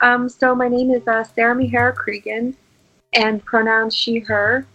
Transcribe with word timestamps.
Um, 0.00 0.28
so 0.28 0.54
my 0.54 0.68
name 0.68 0.90
is 0.90 1.06
uh, 1.06 1.24
Sarah 1.24 1.54
Mihara 1.54 1.94
Creagen, 1.94 2.54
and 3.12 3.44
pronouns 3.44 3.94
she, 3.94 4.18
her. 4.20 4.66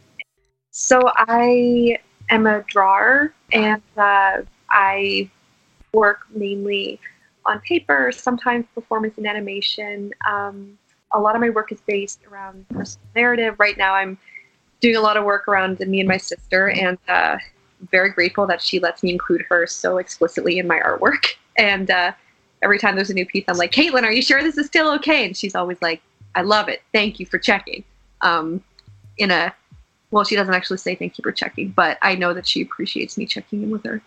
So 0.72 1.02
I 1.16 1.98
am 2.30 2.48
a 2.48 2.64
drawer, 2.64 3.34
and 3.52 3.82
uh, 3.98 4.42
I 4.70 5.30
work 5.94 6.28
mainly 6.34 7.00
on 7.46 7.60
paper, 7.62 8.12
sometimes 8.12 8.66
performance 8.74 9.18
and 9.18 9.28
animation. 9.28 10.14
Um, 10.30 10.78
a 11.14 11.20
lot 11.20 11.36
of 11.36 11.42
my 11.42 11.50
work 11.50 11.72
is 11.72 11.82
based 11.82 12.22
around 12.30 12.68
personal 12.70 13.08
narrative. 13.16 13.56
Right 13.60 13.78
now, 13.78 13.94
I'm 13.94 14.18
doing 14.80 14.96
a 14.96 15.02
lot 15.02 15.18
of 15.18 15.24
work 15.24 15.48
around 15.48 15.80
me 15.80 16.00
and 16.00 16.08
my 16.08 16.18
sister, 16.18 16.70
and 16.70 16.98
uh, 17.08 17.38
very 17.92 18.12
grateful 18.12 18.46
that 18.48 18.62
she 18.62 18.80
lets 18.80 19.04
me 19.04 19.12
include 19.12 19.44
her 19.50 19.66
so 19.68 19.98
explicitly 19.98 20.60
in 20.60 20.68
my 20.68 20.80
artwork. 20.80 21.26
And 21.58 21.92
uh, 21.92 22.14
every 22.64 22.78
time 22.80 22.96
there's 22.96 23.10
a 23.10 23.14
new 23.14 23.26
piece, 23.26 23.46
I'm 23.48 23.58
like, 23.58 23.72
Caitlin, 23.72 24.04
are 24.04 24.12
you 24.12 24.22
sure 24.22 24.42
this 24.44 24.58
is 24.58 24.68
still 24.68 24.92
okay? 24.96 25.26
And 25.26 25.36
she's 25.36 25.56
always 25.56 25.82
like, 25.82 26.02
I 26.36 26.42
love 26.42 26.70
it. 26.70 26.82
Thank 26.94 27.20
you 27.20 27.26
for 27.26 27.38
checking. 27.38 27.84
Um, 28.22 28.64
in 29.18 29.32
a, 29.32 29.54
well, 30.12 30.24
she 30.24 30.36
doesn't 30.36 30.54
actually 30.54 30.78
say 30.78 30.96
thank 30.96 31.18
you 31.18 31.24
for 31.24 31.32
checking, 31.32 31.70
but 31.70 31.98
I 32.02 32.16
know 32.16 32.34
that 32.34 32.48
she 32.48 32.62
appreciates 32.62 33.18
me 33.18 33.26
checking 33.26 33.64
in 33.64 33.70
with 33.70 33.84
her. 33.86 34.02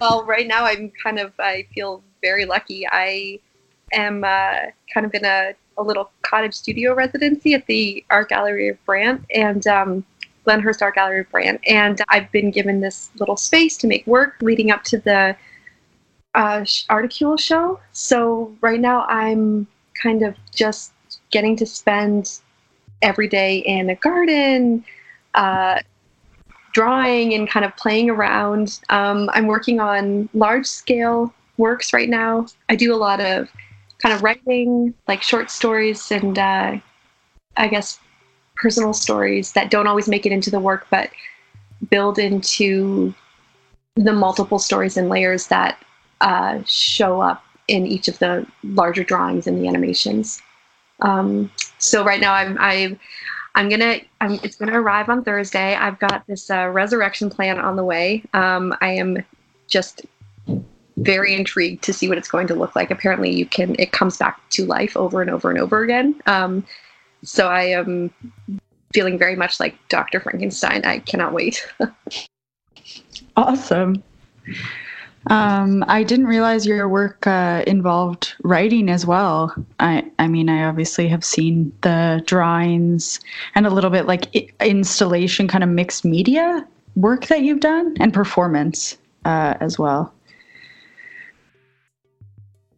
Well, 0.00 0.24
right 0.24 0.46
now 0.46 0.64
I'm 0.64 0.92
kind 1.02 1.18
of, 1.18 1.32
I 1.38 1.66
feel 1.74 2.02
very 2.22 2.44
lucky. 2.44 2.86
I 2.90 3.40
am 3.92 4.24
uh, 4.24 4.70
kind 4.92 5.06
of 5.06 5.14
in 5.14 5.24
a, 5.24 5.54
a 5.76 5.82
little 5.82 6.10
cottage 6.22 6.54
studio 6.54 6.94
residency 6.94 7.54
at 7.54 7.66
the 7.66 8.04
Art 8.10 8.28
Gallery 8.28 8.68
of 8.68 8.84
Brant 8.84 9.24
and 9.34 9.66
um, 9.66 10.04
Glenhyrst 10.46 10.82
Art 10.82 10.94
Gallery 10.94 11.20
of 11.20 11.30
Brant. 11.30 11.60
And 11.66 12.00
I've 12.08 12.30
been 12.32 12.50
given 12.50 12.80
this 12.80 13.10
little 13.18 13.36
space 13.36 13.76
to 13.78 13.86
make 13.86 14.06
work 14.06 14.36
leading 14.40 14.70
up 14.70 14.84
to 14.84 14.98
the 14.98 15.36
uh, 16.38 16.60
Articule 16.88 17.38
show. 17.38 17.80
So 17.90 18.54
right 18.60 18.80
now 18.80 19.04
I'm 19.08 19.66
kind 20.00 20.22
of 20.22 20.36
just 20.54 20.92
getting 21.30 21.56
to 21.56 21.66
spend 21.66 22.38
every 23.02 23.26
day 23.26 23.58
in 23.58 23.90
a 23.90 23.96
garden, 23.96 24.84
uh, 25.34 25.80
drawing 26.72 27.34
and 27.34 27.50
kind 27.50 27.66
of 27.66 27.76
playing 27.76 28.08
around. 28.08 28.78
Um, 28.88 29.28
I'm 29.32 29.48
working 29.48 29.80
on 29.80 30.28
large 30.32 30.66
scale 30.66 31.34
works 31.56 31.92
right 31.92 32.08
now. 32.08 32.46
I 32.68 32.76
do 32.76 32.94
a 32.94 32.96
lot 32.96 33.20
of 33.20 33.48
kind 34.00 34.14
of 34.14 34.22
writing, 34.22 34.94
like 35.08 35.22
short 35.22 35.50
stories 35.50 36.12
and 36.12 36.38
uh, 36.38 36.76
I 37.56 37.66
guess 37.66 37.98
personal 38.54 38.92
stories 38.92 39.52
that 39.54 39.72
don't 39.72 39.88
always 39.88 40.06
make 40.06 40.24
it 40.24 40.30
into 40.30 40.50
the 40.50 40.60
work, 40.60 40.86
but 40.88 41.10
build 41.90 42.20
into 42.20 43.12
the 43.96 44.12
multiple 44.12 44.60
stories 44.60 44.96
and 44.96 45.08
layers 45.08 45.48
that 45.48 45.82
uh, 46.20 46.62
show 46.64 47.20
up 47.20 47.44
in 47.68 47.86
each 47.86 48.08
of 48.08 48.18
the 48.18 48.46
larger 48.64 49.04
drawings 49.04 49.46
and 49.46 49.62
the 49.62 49.68
animations. 49.68 50.42
Um, 51.00 51.50
so 51.78 52.04
right 52.04 52.20
now 52.20 52.32
I'm 52.32 52.56
I 52.60 52.98
I'm 53.54 53.68
gonna 53.68 54.00
I'm, 54.20 54.32
it's 54.42 54.56
gonna 54.56 54.80
arrive 54.80 55.08
on 55.08 55.22
Thursday. 55.24 55.74
I've 55.74 55.98
got 55.98 56.26
this 56.26 56.50
uh, 56.50 56.68
resurrection 56.68 57.30
plant 57.30 57.58
on 57.58 57.76
the 57.76 57.84
way. 57.84 58.24
Um, 58.34 58.74
I 58.80 58.90
am 58.90 59.24
just 59.68 60.06
very 60.98 61.34
intrigued 61.34 61.82
to 61.84 61.92
see 61.92 62.08
what 62.08 62.18
it's 62.18 62.28
going 62.28 62.46
to 62.48 62.54
look 62.54 62.74
like. 62.74 62.90
Apparently, 62.90 63.30
you 63.30 63.46
can 63.46 63.76
it 63.78 63.92
comes 63.92 64.16
back 64.16 64.40
to 64.50 64.66
life 64.66 64.96
over 64.96 65.20
and 65.20 65.30
over 65.30 65.50
and 65.50 65.58
over 65.58 65.82
again. 65.82 66.20
Um, 66.26 66.66
so 67.22 67.48
I 67.48 67.64
am 67.64 68.12
feeling 68.92 69.18
very 69.18 69.36
much 69.36 69.60
like 69.60 69.76
Dr. 69.88 70.20
Frankenstein. 70.20 70.84
I 70.84 71.00
cannot 71.00 71.32
wait. 71.32 71.66
awesome. 73.36 74.02
Um, 75.28 75.84
I 75.88 76.04
didn't 76.04 76.26
realize 76.26 76.66
your 76.66 76.88
work 76.88 77.26
uh, 77.26 77.62
involved 77.66 78.34
writing 78.42 78.88
as 78.88 79.04
well. 79.04 79.54
I, 79.78 80.10
I 80.18 80.26
mean, 80.26 80.48
I 80.48 80.64
obviously 80.64 81.06
have 81.08 81.24
seen 81.24 81.72
the 81.82 82.22
drawings 82.26 83.20
and 83.54 83.66
a 83.66 83.70
little 83.70 83.90
bit 83.90 84.06
like 84.06 84.34
installation, 84.60 85.46
kind 85.46 85.62
of 85.62 85.70
mixed 85.70 86.04
media 86.04 86.66
work 86.96 87.26
that 87.26 87.42
you've 87.42 87.60
done, 87.60 87.94
and 88.00 88.12
performance 88.12 88.96
uh, 89.24 89.54
as 89.60 89.78
well. 89.78 90.12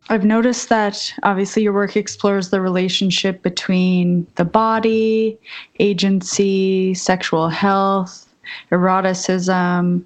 I've 0.09 0.25
noticed 0.25 0.69
that 0.71 1.15
obviously 1.23 1.63
your 1.63 1.73
work 1.73 1.97
explores 1.97 2.51
the 2.51 2.61
relationship 2.61 3.43
between 3.43 4.27
the 4.35 4.45
body, 4.45 5.39
agency, 5.79 6.95
sexual 6.95 7.49
health, 7.49 8.30
eroticism, 8.71 10.05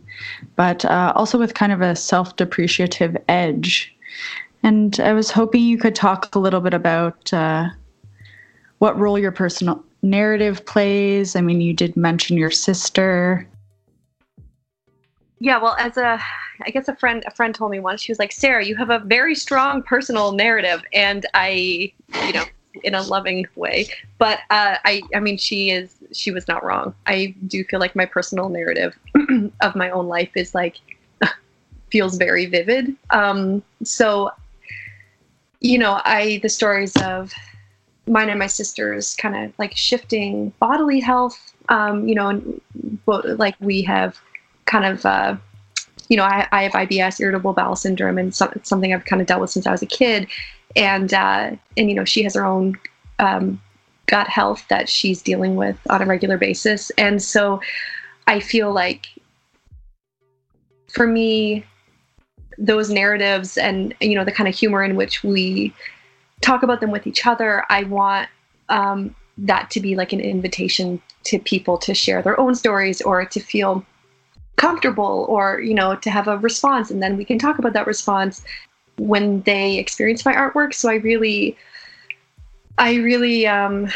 but 0.56 0.84
uh, 0.84 1.12
also 1.14 1.38
with 1.38 1.54
kind 1.54 1.72
of 1.72 1.80
a 1.80 1.96
self 1.96 2.36
depreciative 2.36 3.16
edge. 3.28 3.94
And 4.62 4.98
I 5.00 5.12
was 5.12 5.30
hoping 5.30 5.62
you 5.62 5.78
could 5.78 5.94
talk 5.94 6.34
a 6.34 6.38
little 6.38 6.60
bit 6.60 6.72
about 6.72 7.32
uh, 7.32 7.68
what 8.78 8.98
role 8.98 9.18
your 9.18 9.32
personal 9.32 9.84
narrative 10.02 10.64
plays. 10.64 11.36
I 11.36 11.40
mean, 11.40 11.60
you 11.60 11.72
did 11.74 11.96
mention 11.96 12.36
your 12.36 12.50
sister. 12.50 13.46
Yeah, 15.38 15.58
well, 15.58 15.76
as 15.78 15.98
a, 15.98 16.18
I 16.64 16.70
guess 16.70 16.88
a 16.88 16.96
friend, 16.96 17.22
a 17.26 17.30
friend 17.30 17.54
told 17.54 17.72
me 17.72 17.80
once, 17.80 18.00
she 18.00 18.12
was 18.12 18.18
like, 18.18 18.32
Sarah, 18.32 18.64
you 18.64 18.76
have 18.76 18.88
a 18.88 19.00
very 19.00 19.34
strong 19.34 19.82
personal 19.82 20.32
narrative. 20.32 20.82
And 20.94 21.26
I, 21.34 21.92
you 22.26 22.32
know, 22.32 22.44
in 22.82 22.94
a 22.94 23.02
loving 23.02 23.46
way. 23.54 23.88
But 24.18 24.38
uh, 24.50 24.78
I, 24.84 25.02
I 25.14 25.20
mean, 25.20 25.36
she 25.36 25.70
is, 25.70 25.96
she 26.14 26.30
was 26.30 26.48
not 26.48 26.64
wrong. 26.64 26.94
I 27.06 27.34
do 27.46 27.64
feel 27.64 27.80
like 27.80 27.96
my 27.96 28.06
personal 28.06 28.48
narrative 28.48 28.98
of 29.60 29.74
my 29.74 29.90
own 29.90 30.06
life 30.06 30.30
is 30.34 30.54
like, 30.54 30.76
feels 31.90 32.16
very 32.16 32.46
vivid. 32.46 32.94
Um, 33.10 33.62
so, 33.82 34.30
you 35.60 35.78
know, 35.78 36.00
I, 36.04 36.40
the 36.42 36.48
stories 36.48 36.94
of 37.02 37.32
mine 38.06 38.28
and 38.28 38.38
my 38.38 38.46
sister's 38.46 39.14
kind 39.14 39.36
of 39.36 39.52
like 39.58 39.76
shifting 39.76 40.50
bodily 40.60 41.00
health, 41.00 41.54
um, 41.68 42.06
you 42.06 42.14
know, 42.14 42.28
and 42.28 42.60
like 43.06 43.56
we 43.60 43.82
have 43.82 44.18
kind 44.66 44.84
of, 44.84 45.04
uh, 45.06 45.36
you 46.08 46.16
know, 46.16 46.24
I, 46.24 46.46
I 46.52 46.62
have 46.64 46.72
IBS, 46.72 47.20
irritable 47.20 47.54
bowel 47.54 47.76
syndrome, 47.76 48.18
and 48.18 48.34
so, 48.34 48.52
something 48.62 48.92
I've 48.92 49.06
kind 49.06 49.22
of 49.22 49.26
dealt 49.26 49.40
with 49.40 49.50
since 49.50 49.66
I 49.66 49.72
was 49.72 49.80
a 49.80 49.86
kid 49.86 50.28
and 50.76 51.12
uh, 51.14 51.52
and 51.76 51.88
you 51.88 51.94
know 51.94 52.04
she 52.04 52.22
has 52.22 52.34
her 52.34 52.44
own 52.44 52.78
um, 53.18 53.60
gut 54.06 54.28
health 54.28 54.64
that 54.68 54.88
she's 54.88 55.22
dealing 55.22 55.56
with 55.56 55.78
on 55.90 56.02
a 56.02 56.06
regular 56.06 56.38
basis, 56.38 56.90
and 56.98 57.22
so 57.22 57.60
I 58.26 58.40
feel 58.40 58.72
like 58.72 59.08
for 60.88 61.06
me 61.06 61.64
those 62.56 62.88
narratives 62.88 63.56
and 63.56 63.94
you 64.00 64.14
know 64.14 64.24
the 64.24 64.30
kind 64.30 64.48
of 64.48 64.54
humor 64.54 64.84
in 64.84 64.94
which 64.94 65.24
we 65.24 65.74
talk 66.40 66.62
about 66.62 66.80
them 66.80 66.92
with 66.92 67.04
each 67.04 67.26
other 67.26 67.64
i 67.68 67.82
want 67.82 68.28
um, 68.68 69.12
that 69.36 69.68
to 69.72 69.80
be 69.80 69.96
like 69.96 70.12
an 70.12 70.20
invitation 70.20 71.02
to 71.24 71.40
people 71.40 71.76
to 71.76 71.94
share 71.94 72.22
their 72.22 72.38
own 72.38 72.54
stories 72.54 73.02
or 73.02 73.24
to 73.24 73.40
feel 73.40 73.84
comfortable 74.54 75.26
or 75.28 75.60
you 75.60 75.74
know 75.74 75.96
to 75.96 76.10
have 76.10 76.28
a 76.28 76.38
response 76.38 76.92
and 76.92 77.02
then 77.02 77.16
we 77.16 77.24
can 77.24 77.40
talk 77.40 77.58
about 77.58 77.72
that 77.72 77.88
response 77.88 78.44
when 78.96 79.42
they 79.42 79.78
experience 79.78 80.24
my 80.24 80.34
artwork. 80.34 80.74
So 80.74 80.88
I 80.88 80.94
really, 80.94 81.56
I 82.78 82.94
really, 82.94 83.46
um, 83.46 83.88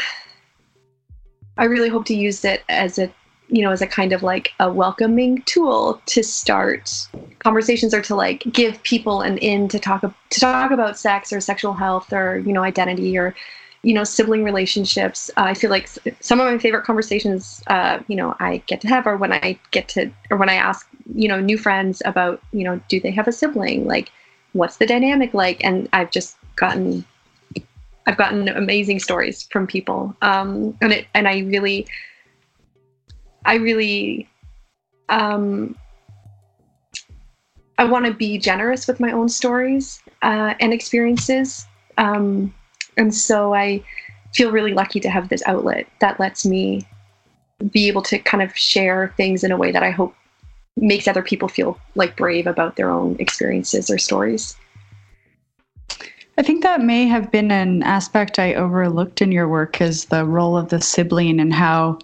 I 1.57 1.65
really 1.65 1.89
hope 1.89 2.05
to 2.05 2.15
use 2.15 2.45
it 2.45 2.63
as 2.69 2.97
a, 2.97 3.11
you 3.49 3.61
know, 3.61 3.71
as 3.71 3.81
a 3.81 3.87
kind 3.87 4.13
of 4.13 4.23
like 4.23 4.53
a 4.59 4.71
welcoming 4.71 5.41
tool 5.43 6.01
to 6.07 6.23
start 6.23 6.91
conversations 7.39 7.93
or 7.93 8.01
to 8.03 8.15
like 8.15 8.43
give 8.51 8.81
people 8.83 9.21
an 9.21 9.37
in 9.39 9.67
to 9.69 9.79
talk 9.79 10.01
to 10.01 10.39
talk 10.39 10.71
about 10.71 10.99
sex 10.99 11.33
or 11.33 11.41
sexual 11.41 11.73
health 11.73 12.13
or 12.13 12.39
you 12.39 12.53
know 12.53 12.61
identity 12.61 13.17
or 13.17 13.33
you 13.81 13.93
know 13.93 14.03
sibling 14.03 14.43
relationships 14.43 15.31
uh, 15.37 15.43
i 15.43 15.53
feel 15.53 15.69
like 15.69 15.87
some 16.19 16.39
of 16.39 16.45
my 16.45 16.57
favorite 16.57 16.83
conversations 16.83 17.63
uh, 17.67 17.99
you 18.07 18.15
know 18.15 18.35
i 18.39 18.57
get 18.67 18.81
to 18.81 18.89
have 18.89 19.07
are 19.07 19.15
when 19.15 19.31
i 19.31 19.57
get 19.71 19.87
to 19.87 20.11
or 20.29 20.37
when 20.37 20.49
i 20.49 20.53
ask 20.53 20.85
you 21.15 21.29
know 21.29 21.39
new 21.39 21.57
friends 21.57 22.01
about 22.03 22.41
you 22.51 22.65
know 22.65 22.79
do 22.89 22.99
they 22.99 23.09
have 23.09 23.27
a 23.27 23.31
sibling 23.31 23.87
like 23.87 24.11
what's 24.53 24.77
the 24.77 24.85
dynamic 24.85 25.33
like? 25.33 25.63
And 25.63 25.89
I've 25.93 26.11
just 26.11 26.37
gotten 26.55 27.05
I've 28.09 28.17
gotten 28.17 28.49
amazing 28.49 28.97
stories 28.97 29.47
from 29.51 29.67
people. 29.67 30.15
Um, 30.23 30.75
and 30.81 30.91
it 30.91 31.05
and 31.13 31.27
I 31.27 31.41
really 31.41 31.85
I 33.45 33.53
really 33.53 34.27
um, 35.09 35.75
I 37.77 37.83
want 37.83 38.07
to 38.07 38.13
be 38.13 38.39
generous 38.39 38.87
with 38.87 38.99
my 38.99 39.11
own 39.11 39.29
stories 39.29 40.01
uh, 40.23 40.55
and 40.59 40.73
experiences. 40.73 41.67
Um, 41.99 42.51
and 42.97 43.13
so 43.13 43.53
I 43.53 43.83
feel 44.33 44.51
really 44.51 44.73
lucky 44.73 44.99
to 45.01 45.09
have 45.09 45.29
this 45.29 45.43
outlet 45.45 45.85
that 46.01 46.19
lets 46.19 46.47
me 46.47 46.81
be 47.69 47.87
able 47.89 48.01
to 48.01 48.17
kind 48.17 48.41
of 48.41 48.57
share 48.57 49.13
things 49.17 49.43
in 49.43 49.51
a 49.51 49.57
way 49.57 49.71
that 49.71 49.83
I 49.83 49.91
hope 49.91 50.15
makes 50.77 51.07
other 51.07 51.21
people 51.21 51.47
feel 51.47 51.77
like 51.93 52.17
brave 52.17 52.47
about 52.47 52.75
their 52.75 52.89
own 52.89 53.17
experiences 53.19 53.91
or 53.91 53.99
stories. 53.99 54.57
I 56.39 56.41
think 56.41 56.63
that 56.63 56.79
may 56.79 57.05
have 57.05 57.31
been 57.31 57.51
an 57.51 57.83
aspect 57.83 58.39
I 58.39 58.53
overlooked 58.53 59.21
in 59.21 59.29
your 59.29 59.49
work 59.49 59.81
is 59.81 60.05
the 60.05 60.25
role 60.25 60.55
of 60.55 60.69
the 60.69 60.79
sibling 60.79 61.37
and 61.37 61.53
how 61.53 61.99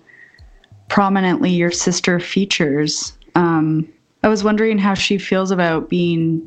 prominently 0.90 1.52
your 1.52 1.72
sister 1.72 2.20
features. 2.20 3.18
Um, 3.36 3.88
I 4.24 4.28
was 4.28 4.44
wondering 4.44 4.78
how 4.78 4.94
she 4.94 5.18
feels 5.18 5.52
about 5.52 5.88
being 5.88 6.46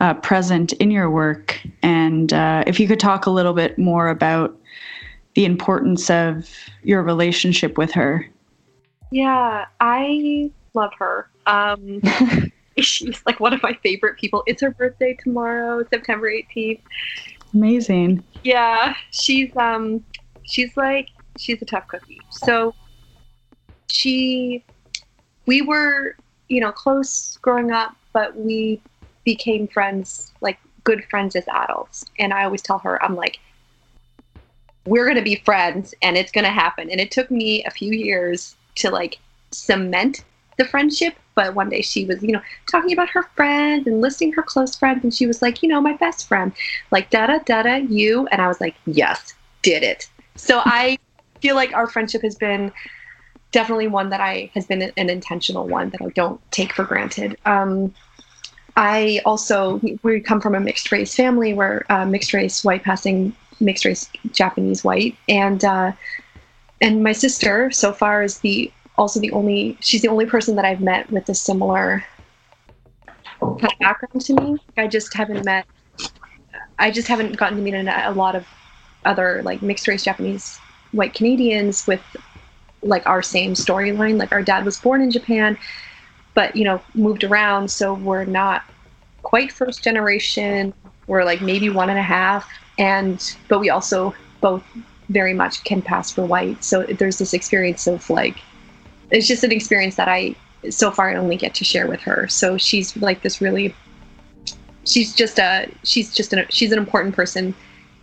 uh, 0.00 0.14
present 0.14 0.72
in 0.74 0.90
your 0.90 1.08
work. 1.08 1.64
And 1.84 2.32
uh, 2.32 2.64
if 2.66 2.80
you 2.80 2.88
could 2.88 2.98
talk 2.98 3.26
a 3.26 3.30
little 3.30 3.54
bit 3.54 3.78
more 3.78 4.08
about 4.08 4.58
the 5.34 5.44
importance 5.44 6.10
of 6.10 6.50
your 6.82 7.04
relationship 7.04 7.78
with 7.78 7.92
her. 7.92 8.28
Yeah, 9.12 9.66
I 9.78 10.50
love 10.74 10.94
her. 10.98 11.30
Um, 11.46 12.02
she's 12.80 13.22
like 13.26 13.40
one 13.40 13.52
of 13.52 13.62
my 13.62 13.74
favorite 13.82 14.18
people. 14.18 14.42
It's 14.46 14.62
her 14.62 14.70
birthday 14.70 15.16
tomorrow, 15.22 15.84
September 15.90 16.30
18th. 16.30 16.80
Amazing. 17.54 18.22
Yeah, 18.44 18.94
she's 19.10 19.54
um 19.56 20.04
she's 20.44 20.76
like 20.76 21.08
she's 21.36 21.60
a 21.62 21.64
tough 21.64 21.88
cookie. 21.88 22.20
So 22.30 22.74
she 23.88 24.64
we 25.46 25.62
were, 25.62 26.16
you 26.48 26.60
know, 26.60 26.72
close 26.72 27.38
growing 27.40 27.72
up, 27.72 27.96
but 28.12 28.36
we 28.36 28.82
became 29.24 29.66
friends, 29.66 30.32
like 30.40 30.58
good 30.84 31.04
friends 31.04 31.34
as 31.36 31.48
adults. 31.48 32.04
And 32.18 32.32
I 32.32 32.44
always 32.44 32.62
tell 32.62 32.78
her, 32.80 33.02
I'm 33.02 33.16
like, 33.16 33.38
we're 34.84 35.04
going 35.04 35.16
to 35.16 35.22
be 35.22 35.36
friends 35.44 35.94
and 36.02 36.16
it's 36.16 36.32
going 36.32 36.44
to 36.44 36.50
happen. 36.50 36.90
And 36.90 37.00
it 37.00 37.10
took 37.10 37.30
me 37.30 37.64
a 37.64 37.70
few 37.70 37.92
years 37.92 38.56
to 38.76 38.90
like 38.90 39.18
cement 39.52 40.24
the 40.58 40.64
friendship. 40.64 41.14
But 41.38 41.54
one 41.54 41.68
day 41.68 41.82
she 41.82 42.04
was, 42.04 42.20
you 42.20 42.32
know, 42.32 42.42
talking 42.68 42.92
about 42.92 43.10
her 43.10 43.22
friends 43.36 43.86
and 43.86 44.00
listing 44.00 44.32
her 44.32 44.42
close 44.42 44.74
friends. 44.74 45.04
And 45.04 45.14
she 45.14 45.24
was 45.24 45.40
like, 45.40 45.62
you 45.62 45.68
know, 45.68 45.80
my 45.80 45.92
best 45.92 46.26
friend, 46.26 46.52
like, 46.90 47.10
da 47.10 47.28
da 47.28 47.38
da 47.46 47.62
da, 47.62 47.76
you. 47.76 48.26
And 48.32 48.42
I 48.42 48.48
was 48.48 48.60
like, 48.60 48.74
yes, 48.86 49.34
did 49.62 49.84
it. 49.84 50.10
So 50.34 50.60
I 50.64 50.98
feel 51.40 51.54
like 51.54 51.72
our 51.74 51.86
friendship 51.86 52.22
has 52.22 52.34
been 52.34 52.72
definitely 53.52 53.86
one 53.86 54.10
that 54.10 54.20
I 54.20 54.50
has 54.54 54.66
been 54.66 54.82
an 54.82 55.08
intentional 55.08 55.68
one 55.68 55.90
that 55.90 56.02
I 56.02 56.08
don't 56.08 56.40
take 56.50 56.72
for 56.72 56.82
granted. 56.82 57.38
Um, 57.44 57.94
I 58.76 59.20
also 59.24 59.80
we 60.02 60.18
come 60.18 60.40
from 60.40 60.56
a 60.56 60.60
mixed 60.60 60.90
race 60.90 61.14
family 61.14 61.54
where 61.54 61.86
uh, 61.88 62.04
mixed 62.04 62.32
race 62.34 62.64
white 62.64 62.82
passing 62.82 63.32
mixed 63.60 63.84
race 63.84 64.10
Japanese 64.32 64.82
white 64.82 65.14
and 65.28 65.64
uh, 65.64 65.92
and 66.80 67.04
my 67.04 67.12
sister 67.12 67.70
so 67.70 67.92
far 67.92 68.24
is 68.24 68.40
the 68.40 68.72
also 68.98 69.20
the 69.20 69.32
only 69.32 69.78
she's 69.80 70.02
the 70.02 70.08
only 70.08 70.26
person 70.26 70.56
that 70.56 70.64
I've 70.64 70.80
met 70.80 71.10
with 71.10 71.28
a 71.28 71.34
similar 71.34 72.04
kind 73.40 73.64
of 73.64 73.78
background 73.78 74.20
to 74.22 74.34
me. 74.34 74.58
I 74.76 74.86
just 74.86 75.14
haven't 75.14 75.44
met 75.44 75.66
I 76.78 76.90
just 76.90 77.08
haven't 77.08 77.36
gotten 77.36 77.56
to 77.56 77.62
meet 77.62 77.74
a, 77.74 78.10
a 78.10 78.12
lot 78.12 78.34
of 78.36 78.46
other 79.04 79.42
like 79.44 79.62
mixed 79.62 79.88
race 79.88 80.04
Japanese 80.04 80.58
white 80.92 81.14
Canadians 81.14 81.86
with 81.86 82.02
like 82.82 83.06
our 83.06 83.22
same 83.22 83.54
storyline. 83.54 84.18
Like 84.18 84.32
our 84.32 84.42
dad 84.42 84.64
was 84.64 84.78
born 84.78 85.00
in 85.00 85.10
Japan 85.10 85.56
but 86.38 86.54
you 86.54 86.62
know 86.62 86.80
moved 86.94 87.24
around 87.24 87.68
so 87.68 87.94
we're 87.94 88.24
not 88.24 88.62
quite 89.22 89.50
first 89.50 89.82
generation 89.82 90.72
we're 91.08 91.24
like 91.24 91.40
maybe 91.40 91.68
one 91.68 91.90
and 91.90 91.98
a 91.98 92.02
half 92.02 92.48
and 92.78 93.34
but 93.48 93.58
we 93.58 93.70
also 93.70 94.14
both 94.40 94.62
very 95.08 95.34
much 95.34 95.64
can 95.64 95.82
pass 95.82 96.12
for 96.12 96.24
white 96.24 96.62
so 96.62 96.84
there's 96.84 97.18
this 97.18 97.34
experience 97.34 97.88
of 97.88 98.08
like 98.08 98.36
it's 99.10 99.26
just 99.26 99.44
an 99.44 99.52
experience 99.52 99.96
that 99.96 100.08
i 100.08 100.34
so 100.70 100.90
far 100.90 101.10
i 101.10 101.14
only 101.14 101.36
get 101.36 101.54
to 101.54 101.64
share 101.64 101.86
with 101.86 102.00
her. 102.00 102.26
So 102.28 102.58
she's 102.58 102.96
like 102.96 103.22
this 103.22 103.40
really 103.40 103.74
she's 104.84 105.14
just 105.14 105.38
a 105.38 105.70
she's 105.84 106.14
just 106.14 106.32
an 106.32 106.46
she's 106.50 106.72
an 106.72 106.78
important 106.78 107.14
person. 107.14 107.54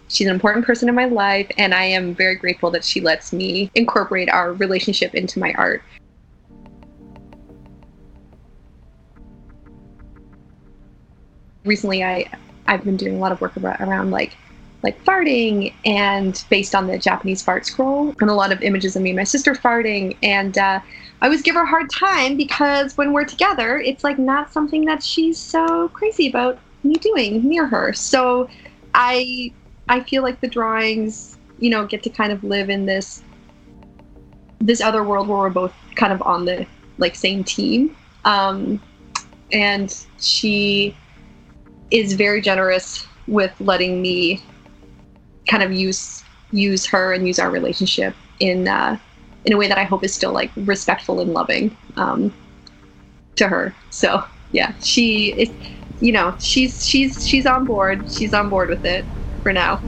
She's 0.08 0.28
an 0.28 0.34
important 0.34 0.66
person 0.66 0.88
in 0.88 0.96
my 0.96 1.06
life 1.06 1.50
and 1.58 1.74
i 1.74 1.84
am 1.84 2.14
very 2.14 2.36
grateful 2.36 2.70
that 2.72 2.86
she 2.86 3.02
lets 3.02 3.34
me 3.34 3.72
incorporate 3.76 4.30
our 4.30 4.54
relationship 4.54 5.16
into 5.16 5.40
my 5.40 5.54
art. 5.54 5.84
Recently 11.66 12.04
I 12.04 12.30
I've 12.68 12.84
been 12.84 12.98
doing 12.98 13.16
a 13.16 13.20
lot 13.20 13.32
of 13.32 13.42
work 13.42 13.58
around 13.58 14.12
like 14.12 14.38
like 14.86 15.04
farting 15.04 15.74
and 15.84 16.46
based 16.52 16.76
on 16.76 16.86
the 16.86 17.00
Japanese 17.00 17.42
fart 17.42 17.66
scroll. 17.66 18.14
And 18.22 18.30
a 18.30 18.34
lot 18.36 18.52
of 18.52 18.62
images 18.62 18.96
of 18.96 19.02
me 19.02 19.10
and 19.10 19.18
my 19.18 19.24
sister 19.24 19.54
farting. 19.56 20.16
And 20.22 20.60
uh, 20.60 20.80
I 21.22 21.26
always 21.26 21.42
give 21.42 21.56
her 21.56 21.64
a 21.64 21.68
hard 21.68 21.90
time 21.90 22.38
because 22.38 22.96
when 22.96 23.12
we're 23.12 23.26
together 23.26 23.80
it's 23.80 24.04
like 24.04 24.20
not 24.20 24.54
something 24.54 24.86
that 24.86 25.02
she's 25.02 25.40
so 25.40 25.88
crazy 25.90 26.30
about 26.30 26.60
me 26.84 26.94
doing 26.96 27.44
near 27.50 27.66
her. 27.66 27.94
So 27.94 28.48
I 28.94 29.52
I 29.90 30.02
feel 30.02 30.22
like 30.22 30.40
the 30.40 30.48
drawings 30.48 31.40
you 31.58 31.72
know 31.72 31.88
get 31.88 32.04
to 32.04 32.12
kind 32.12 32.32
of 32.32 32.44
live 32.44 32.70
in 32.70 32.86
this 32.86 33.24
this 34.60 34.82
other 34.82 35.04
world 35.04 35.28
where 35.28 35.40
we're 35.40 35.50
both 35.50 35.74
kind 35.96 36.14
of 36.14 36.22
on 36.22 36.46
the 36.46 36.68
like 37.00 37.16
same 37.16 37.44
team. 37.44 37.96
Um, 38.24 38.80
and 39.52 40.06
she 40.20 40.96
is 41.90 42.14
very 42.14 42.42
generous 42.42 43.08
with 43.28 43.54
letting 43.60 44.02
me 44.02 44.44
kind 45.48 45.64
of 45.64 45.72
use 45.72 46.24
use 46.52 46.86
her 46.86 47.14
and 47.14 47.28
use 47.28 47.40
our 47.40 47.50
relationship 47.50 48.16
in 48.40 48.68
uh, 48.68 48.98
in 49.46 49.54
a 49.54 49.58
way 49.58 49.68
that 49.68 49.78
I 49.78 49.84
hope 49.84 50.04
is 50.04 50.14
still 50.14 50.32
like 50.32 50.52
respectful 50.56 51.20
and 51.20 51.34
loving 51.34 51.76
um, 51.98 52.34
to 53.36 53.48
her. 53.48 53.76
So 53.90 54.24
yeah, 54.52 54.74
she 54.80 55.34
is, 55.34 55.52
you 56.00 56.12
know, 56.12 56.36
she's 56.40 56.86
she's 56.86 57.28
she's 57.28 57.46
on 57.46 57.66
board. 57.66 58.12
She's 58.12 58.34
on 58.34 58.50
board 58.50 58.70
with 58.70 58.86
it 58.86 59.06
for 59.44 59.54
now. 59.54 59.82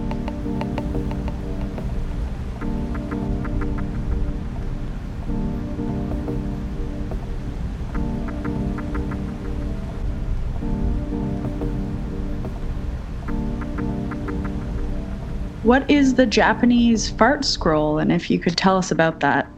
What 15.67 15.91
is 15.91 16.13
the 16.13 16.25
Japanese 16.25 17.09
fart 17.09 17.43
scroll? 17.43 17.99
And 17.99 18.09
if 18.09 18.31
you 18.31 18.39
could 18.39 18.55
tell 18.55 18.77
us 18.77 18.89
about 18.89 19.19
that. 19.19 19.51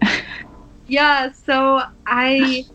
yeah, 0.88 1.32
so 1.32 1.84
I 2.08 2.66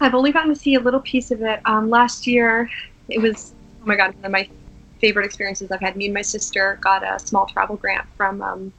I've 0.00 0.14
only 0.14 0.32
gotten 0.32 0.54
to 0.54 0.58
see 0.58 0.74
a 0.74 0.80
little 0.80 1.00
piece 1.00 1.30
of 1.30 1.42
it. 1.42 1.60
Um, 1.66 1.90
last 1.90 2.26
year, 2.26 2.70
it 3.10 3.20
was 3.20 3.52
oh 3.82 3.84
my 3.84 3.94
god, 3.94 4.14
one 4.14 4.24
of 4.24 4.30
my 4.30 4.48
favorite 5.02 5.26
experiences 5.26 5.70
I've 5.70 5.80
had. 5.80 5.96
Me 5.96 6.06
and 6.06 6.14
my 6.14 6.22
sister 6.22 6.78
got 6.80 7.02
a 7.02 7.18
small 7.18 7.44
travel 7.44 7.76
grant 7.76 8.06
from 8.16 8.40
um, 8.40 8.72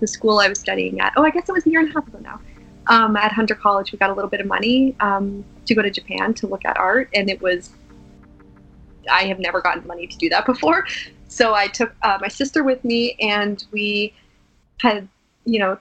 the 0.00 0.06
school 0.06 0.38
I 0.38 0.48
was 0.48 0.58
studying 0.58 0.98
at. 1.00 1.12
Oh, 1.14 1.22
I 1.22 1.28
guess 1.28 1.46
it 1.50 1.52
was 1.52 1.66
a 1.66 1.70
year 1.70 1.80
and 1.80 1.90
a 1.90 1.92
half 1.92 2.08
ago 2.08 2.18
now. 2.18 2.40
Um, 2.86 3.14
at 3.16 3.30
Hunter 3.30 3.54
College, 3.54 3.92
we 3.92 3.98
got 3.98 4.08
a 4.08 4.14
little 4.14 4.30
bit 4.30 4.40
of 4.40 4.46
money 4.46 4.96
um, 5.00 5.44
to 5.66 5.74
go 5.74 5.82
to 5.82 5.90
Japan 5.90 6.32
to 6.32 6.46
look 6.46 6.64
at 6.64 6.78
art, 6.78 7.10
and 7.12 7.28
it 7.28 7.42
was 7.42 7.74
I 9.10 9.24
have 9.24 9.38
never 9.38 9.60
gotten 9.60 9.86
money 9.86 10.06
to 10.06 10.16
do 10.16 10.30
that 10.30 10.46
before. 10.52 10.86
So 11.32 11.54
I 11.54 11.66
took 11.68 11.94
uh, 12.02 12.18
my 12.20 12.28
sister 12.28 12.62
with 12.62 12.84
me, 12.84 13.16
and 13.18 13.64
we 13.72 14.12
had, 14.80 15.08
you 15.44 15.58
know, 15.58 15.78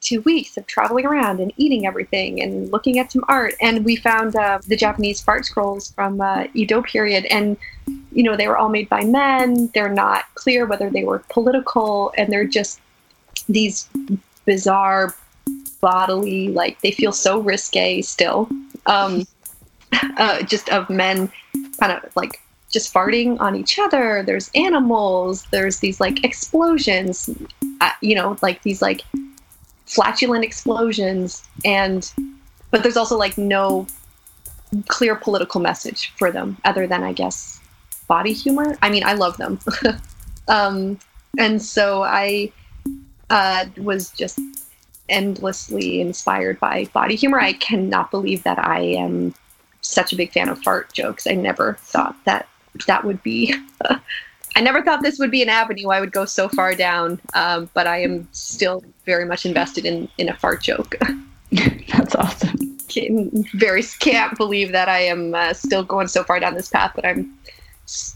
two 0.00 0.20
weeks 0.22 0.56
of 0.56 0.66
traveling 0.66 1.04
around 1.06 1.40
and 1.40 1.52
eating 1.56 1.86
everything 1.86 2.40
and 2.42 2.70
looking 2.72 2.98
at 2.98 3.12
some 3.12 3.24
art. 3.28 3.54
And 3.60 3.84
we 3.84 3.96
found 3.96 4.34
uh, 4.34 4.60
the 4.66 4.76
Japanese 4.76 5.20
fart 5.20 5.44
scrolls 5.44 5.90
from 5.92 6.20
uh, 6.20 6.46
Edo 6.54 6.82
period, 6.82 7.26
and 7.26 7.56
you 8.12 8.22
know 8.22 8.36
they 8.36 8.48
were 8.48 8.56
all 8.56 8.70
made 8.70 8.88
by 8.88 9.04
men. 9.04 9.70
They're 9.74 9.92
not 9.92 10.24
clear 10.34 10.64
whether 10.64 10.88
they 10.88 11.04
were 11.04 11.22
political, 11.28 12.14
and 12.16 12.32
they're 12.32 12.46
just 12.46 12.80
these 13.48 13.88
bizarre 14.46 15.14
bodily 15.80 16.48
like 16.48 16.80
they 16.80 16.90
feel 16.90 17.12
so 17.12 17.40
risque 17.40 18.00
still 18.00 18.48
um 18.86 19.26
uh, 20.16 20.42
just 20.42 20.70
of 20.70 20.88
men 20.88 21.30
kind 21.78 21.92
of 21.92 22.16
like 22.16 22.40
just 22.74 22.92
farting 22.92 23.40
on 23.40 23.56
each 23.56 23.78
other. 23.78 24.22
There's 24.22 24.50
animals. 24.54 25.46
There's 25.50 25.78
these 25.78 26.00
like 26.00 26.22
explosions, 26.24 27.30
uh, 27.80 27.90
you 28.02 28.14
know, 28.14 28.36
like 28.42 28.62
these 28.62 28.82
like 28.82 29.00
flatulent 29.86 30.44
explosions. 30.44 31.42
And, 31.64 32.12
but 32.70 32.82
there's 32.82 32.98
also 32.98 33.16
like 33.16 33.38
no 33.38 33.86
clear 34.88 35.14
political 35.14 35.60
message 35.60 36.12
for 36.18 36.30
them 36.30 36.58
other 36.64 36.86
than, 36.86 37.02
I 37.04 37.12
guess, 37.12 37.60
body 38.08 38.32
humor. 38.32 38.76
I 38.82 38.90
mean, 38.90 39.04
I 39.04 39.14
love 39.14 39.36
them. 39.36 39.60
um, 40.48 40.98
and 41.38 41.62
so 41.62 42.02
I 42.02 42.52
uh, 43.30 43.66
was 43.78 44.10
just 44.10 44.38
endlessly 45.08 46.00
inspired 46.00 46.58
by 46.58 46.86
body 46.92 47.14
humor. 47.14 47.38
I 47.38 47.52
cannot 47.52 48.10
believe 48.10 48.42
that 48.42 48.58
I 48.58 48.80
am 48.80 49.32
such 49.80 50.12
a 50.12 50.16
big 50.16 50.32
fan 50.32 50.48
of 50.48 50.60
fart 50.62 50.92
jokes. 50.92 51.26
I 51.26 51.34
never 51.34 51.74
thought 51.74 52.16
that 52.24 52.48
that 52.86 53.04
would 53.04 53.22
be. 53.22 53.54
I 54.56 54.60
never 54.60 54.82
thought 54.82 55.02
this 55.02 55.18
would 55.18 55.32
be 55.32 55.42
an 55.42 55.48
avenue 55.48 55.88
I 55.88 56.00
would 56.00 56.12
go 56.12 56.24
so 56.24 56.48
far 56.48 56.74
down, 56.74 57.20
um, 57.34 57.68
but 57.74 57.86
I 57.88 58.02
am 58.02 58.28
still 58.32 58.84
very 59.04 59.24
much 59.24 59.44
invested 59.44 59.84
in 59.84 60.08
in 60.18 60.28
a 60.28 60.36
fart 60.36 60.62
joke. 60.62 60.96
That's 61.88 62.14
awesome. 62.14 62.78
Can, 62.88 63.44
very 63.54 63.82
can't 63.82 64.36
believe 64.36 64.70
that 64.72 64.88
I 64.88 65.00
am 65.00 65.34
uh, 65.34 65.54
still 65.54 65.82
going 65.82 66.06
so 66.06 66.22
far 66.22 66.38
down 66.38 66.54
this 66.54 66.68
path, 66.68 66.92
but 66.94 67.04
I'm. 67.04 67.36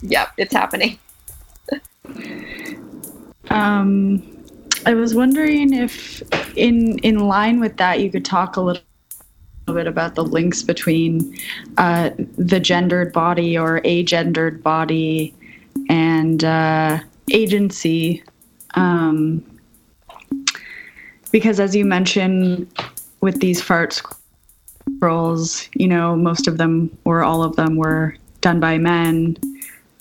Yeah, 0.01 0.29
it's 0.39 0.53
happening. 0.53 0.99
um, 3.51 4.23
I 4.87 4.95
was 4.95 5.15
wondering 5.15 5.75
if, 5.75 6.23
in 6.57 6.99
in 7.01 7.19
line 7.19 7.59
with 7.61 7.77
that, 7.79 8.01
you 8.01 8.11
could 8.11 8.25
talk 8.25 8.57
a 8.57 8.61
little 8.61 8.83
bit 9.75 9.87
about 9.87 10.15
the 10.15 10.25
links 10.25 10.63
between 10.63 11.37
uh, 11.77 12.11
the 12.37 12.61
gendered 12.61 13.13
body 13.13 13.57
or 13.57 13.81
a 13.85 14.03
gendered 14.03 14.63
body 14.63 15.35
and 15.89 16.45
uh, 16.45 16.99
agency. 17.31 18.23
Um, 18.75 19.45
because 21.31 21.61
as 21.61 21.75
you 21.77 21.85
mentioned 21.85 22.67
with 23.21 23.41
these 23.41 23.61
fart 23.61 24.01
scrolls, 24.97 25.69
you 25.75 25.87
know, 25.87 26.17
most 26.17 26.47
of 26.49 26.59
them 26.59 26.97
or 27.05 27.23
all 27.23 27.43
of 27.43 27.57
them 27.57 27.77
were 27.77 28.17
done 28.41 28.61
by 28.61 28.79
men 28.79 29.37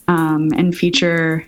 um, 0.07 0.51
and 0.55 0.75
feature 0.75 1.45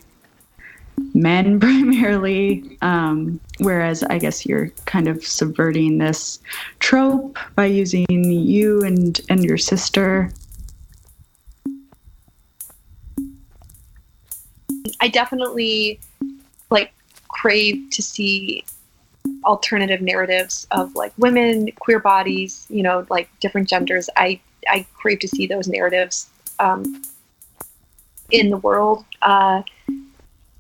men 1.13 1.59
primarily. 1.59 2.77
Um, 2.81 3.39
whereas 3.59 4.03
I 4.03 4.17
guess 4.17 4.45
you're 4.45 4.69
kind 4.85 5.07
of 5.07 5.25
subverting 5.25 5.97
this 5.97 6.39
trope 6.79 7.37
by 7.55 7.65
using 7.65 8.05
you 8.09 8.81
and, 8.81 9.19
and 9.29 9.43
your 9.43 9.57
sister. 9.57 10.31
I 15.01 15.07
definitely 15.07 15.99
like 16.69 16.93
crave 17.27 17.89
to 17.91 18.01
see 18.01 18.65
alternative 19.43 20.01
narratives 20.01 20.67
of 20.71 20.93
like 20.95 21.13
women, 21.17 21.71
queer 21.79 21.99
bodies, 21.99 22.65
you 22.69 22.83
know, 22.83 23.05
like 23.09 23.29
different 23.39 23.67
genders. 23.67 24.09
I 24.15 24.39
I 24.67 24.85
crave 24.93 25.19
to 25.19 25.27
see 25.27 25.47
those 25.47 25.67
narratives 25.67 26.29
um, 26.59 27.01
in 28.31 28.49
the 28.49 28.57
world. 28.57 29.05
Uh, 29.21 29.63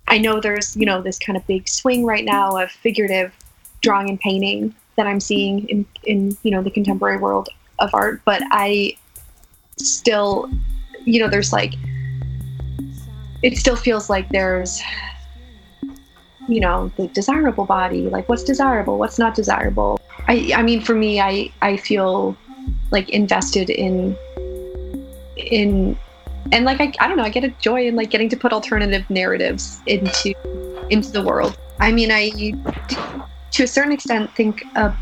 I 0.09 0.17
know 0.17 0.39
there's 0.39 0.75
you 0.75 0.85
know 0.85 1.01
this 1.01 1.19
kind 1.19 1.37
of 1.37 1.45
big 1.47 1.69
swing 1.69 2.05
right 2.05 2.25
now 2.25 2.57
of 2.57 2.71
figurative 2.71 3.33
drawing 3.81 4.09
and 4.09 4.19
painting 4.19 4.75
that 4.97 5.07
I'm 5.07 5.19
seeing 5.19 5.67
in 5.69 5.85
in 6.03 6.37
you 6.43 6.51
know 6.51 6.61
the 6.61 6.71
contemporary 6.71 7.17
world 7.17 7.49
of 7.79 7.91
art, 7.93 8.21
but 8.25 8.41
I 8.51 8.97
still 9.77 10.49
you 11.05 11.19
know 11.19 11.29
there's 11.29 11.53
like 11.53 11.75
it 13.41 13.57
still 13.57 13.75
feels 13.75 14.09
like 14.09 14.27
there's 14.29 14.81
you 16.47 16.59
know 16.59 16.91
the 16.97 17.07
desirable 17.09 17.65
body 17.65 18.09
like 18.09 18.27
what's 18.27 18.43
desirable 18.43 18.97
what's 18.97 19.19
not 19.19 19.35
desirable. 19.35 19.99
I 20.27 20.51
i 20.55 20.61
mean 20.63 20.81
for 20.81 20.95
me 20.95 21.21
i 21.21 21.51
i 21.61 21.77
feel 21.77 22.35
like 22.91 23.09
invested 23.09 23.69
in 23.69 24.17
in 25.37 25.97
and 26.51 26.65
like 26.65 26.79
I, 26.81 26.91
I 26.99 27.07
don't 27.07 27.17
know 27.17 27.23
i 27.23 27.29
get 27.29 27.43
a 27.43 27.49
joy 27.61 27.87
in 27.87 27.95
like 27.95 28.09
getting 28.09 28.29
to 28.29 28.37
put 28.37 28.53
alternative 28.53 29.09
narratives 29.09 29.81
into 29.85 30.33
into 30.89 31.11
the 31.11 31.21
world 31.21 31.57
i 31.79 31.91
mean 31.91 32.11
i 32.11 32.29
to 33.51 33.63
a 33.63 33.67
certain 33.67 33.91
extent 33.91 34.33
think 34.35 34.63
of, 34.75 34.95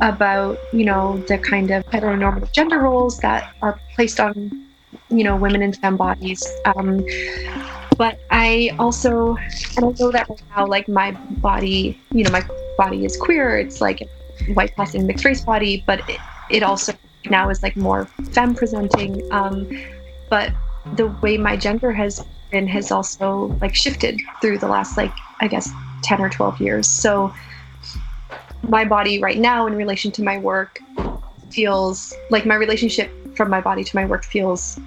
about 0.00 0.58
you 0.72 0.84
know 0.84 1.18
the 1.28 1.38
kind 1.38 1.70
of 1.70 1.84
heteronormative 1.86 2.52
gender 2.52 2.78
roles 2.78 3.18
that 3.18 3.52
are 3.62 3.80
placed 3.94 4.20
on 4.20 4.66
you 5.10 5.24
know 5.24 5.36
women 5.36 5.62
in 5.62 5.72
femme 5.72 5.96
bodies 5.96 6.42
um, 6.64 7.04
but 7.98 8.20
I 8.30 8.70
also, 8.78 9.36
and 9.76 9.84
I 9.84 9.90
know 9.98 10.12
that 10.12 10.28
right 10.28 10.42
now, 10.56 10.66
like 10.66 10.88
my 10.88 11.10
body, 11.42 12.00
you 12.12 12.22
know, 12.22 12.30
my 12.30 12.46
body 12.78 13.04
is 13.04 13.16
queer. 13.16 13.58
It's 13.58 13.80
like 13.80 14.08
white 14.54 14.74
passing 14.76 15.04
mixed 15.04 15.24
race 15.24 15.44
body, 15.44 15.82
but 15.84 16.08
it, 16.08 16.20
it 16.48 16.62
also 16.62 16.92
now 17.28 17.50
is 17.50 17.60
like 17.60 17.76
more 17.76 18.04
femme 18.30 18.54
presenting. 18.54 19.20
Um, 19.32 19.68
but 20.30 20.52
the 20.92 21.08
way 21.22 21.36
my 21.36 21.56
gender 21.56 21.92
has 21.92 22.24
been 22.50 22.66
has 22.66 22.90
also 22.90 23.56
like 23.60 23.74
shifted 23.74 24.20
through 24.40 24.58
the 24.58 24.68
last 24.68 24.96
like 24.96 25.12
I 25.40 25.48
guess 25.48 25.70
10 26.02 26.20
or 26.20 26.28
12 26.28 26.60
years. 26.60 26.88
So 26.88 27.32
my 28.62 28.84
body 28.84 29.20
right 29.20 29.38
now 29.38 29.66
in 29.66 29.74
relation 29.74 30.10
to 30.12 30.22
my 30.22 30.38
work 30.38 30.80
feels 31.50 32.12
like 32.30 32.44
my 32.44 32.54
relationship 32.54 33.10
from 33.36 33.50
my 33.50 33.60
body 33.60 33.84
to 33.84 33.96
my 33.96 34.04
work 34.04 34.24
feels 34.24 34.78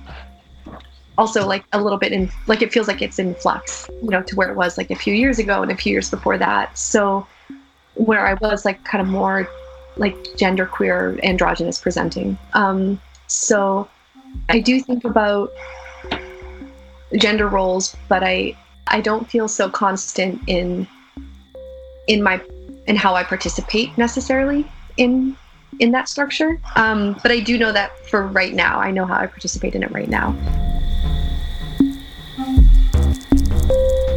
also 1.17 1.45
like 1.45 1.63
a 1.73 1.81
little 1.81 1.97
bit 1.97 2.11
in 2.11 2.29
like 2.47 2.61
it 2.61 2.71
feels 2.71 2.87
like 2.87 3.01
it's 3.01 3.19
in 3.19 3.33
flux 3.35 3.89
you 4.01 4.09
know 4.09 4.21
to 4.21 4.35
where 4.35 4.49
it 4.49 4.55
was 4.55 4.77
like 4.77 4.91
a 4.91 4.95
few 4.95 5.13
years 5.13 5.39
ago 5.39 5.61
and 5.61 5.71
a 5.71 5.75
few 5.75 5.91
years 5.91 6.09
before 6.09 6.37
that 6.37 6.77
so 6.77 7.25
where 7.95 8.25
i 8.25 8.33
was 8.35 8.65
like 8.65 8.83
kind 8.83 9.01
of 9.01 9.07
more 9.07 9.49
like 9.97 10.15
gender 10.37 10.65
queer 10.65 11.19
androgynous 11.23 11.79
presenting 11.79 12.37
um 12.53 12.99
so 13.27 13.89
i 14.49 14.59
do 14.59 14.79
think 14.79 15.03
about 15.03 15.51
gender 17.17 17.47
roles 17.47 17.95
but 18.07 18.23
i 18.23 18.55
i 18.87 19.01
don't 19.01 19.29
feel 19.29 19.47
so 19.47 19.69
constant 19.69 20.41
in 20.47 20.87
in 22.07 22.21
my 22.23 22.41
in 22.87 22.95
how 22.95 23.15
i 23.15 23.23
participate 23.23 23.95
necessarily 23.97 24.69
in 24.97 25.35
in 25.79 25.91
that 25.91 26.09
structure. 26.09 26.59
Um 26.75 27.17
but 27.23 27.31
i 27.31 27.39
do 27.39 27.57
know 27.57 27.71
that 27.71 27.97
for 28.07 28.27
right 28.27 28.53
now 28.53 28.79
i 28.79 28.91
know 28.91 29.05
how 29.05 29.15
i 29.15 29.27
participate 29.27 29.73
in 29.75 29.83
it 29.83 29.91
right 29.91 30.09
now. 30.09 30.35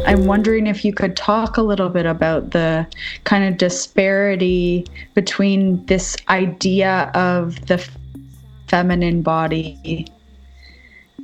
I'm 0.05 0.25
wondering 0.27 0.67
if 0.67 0.85
you 0.85 0.93
could 0.93 1.17
talk 1.17 1.57
a 1.57 1.63
little 1.63 1.89
bit 1.89 2.05
about 2.05 2.51
the 2.51 2.85
kind 3.23 3.43
of 3.43 3.57
disparity 3.57 4.85
between 5.15 5.83
this 5.87 6.15
idea 6.29 7.09
of 7.15 7.65
the 7.65 7.83
feminine 8.67 9.23
body 9.23 10.07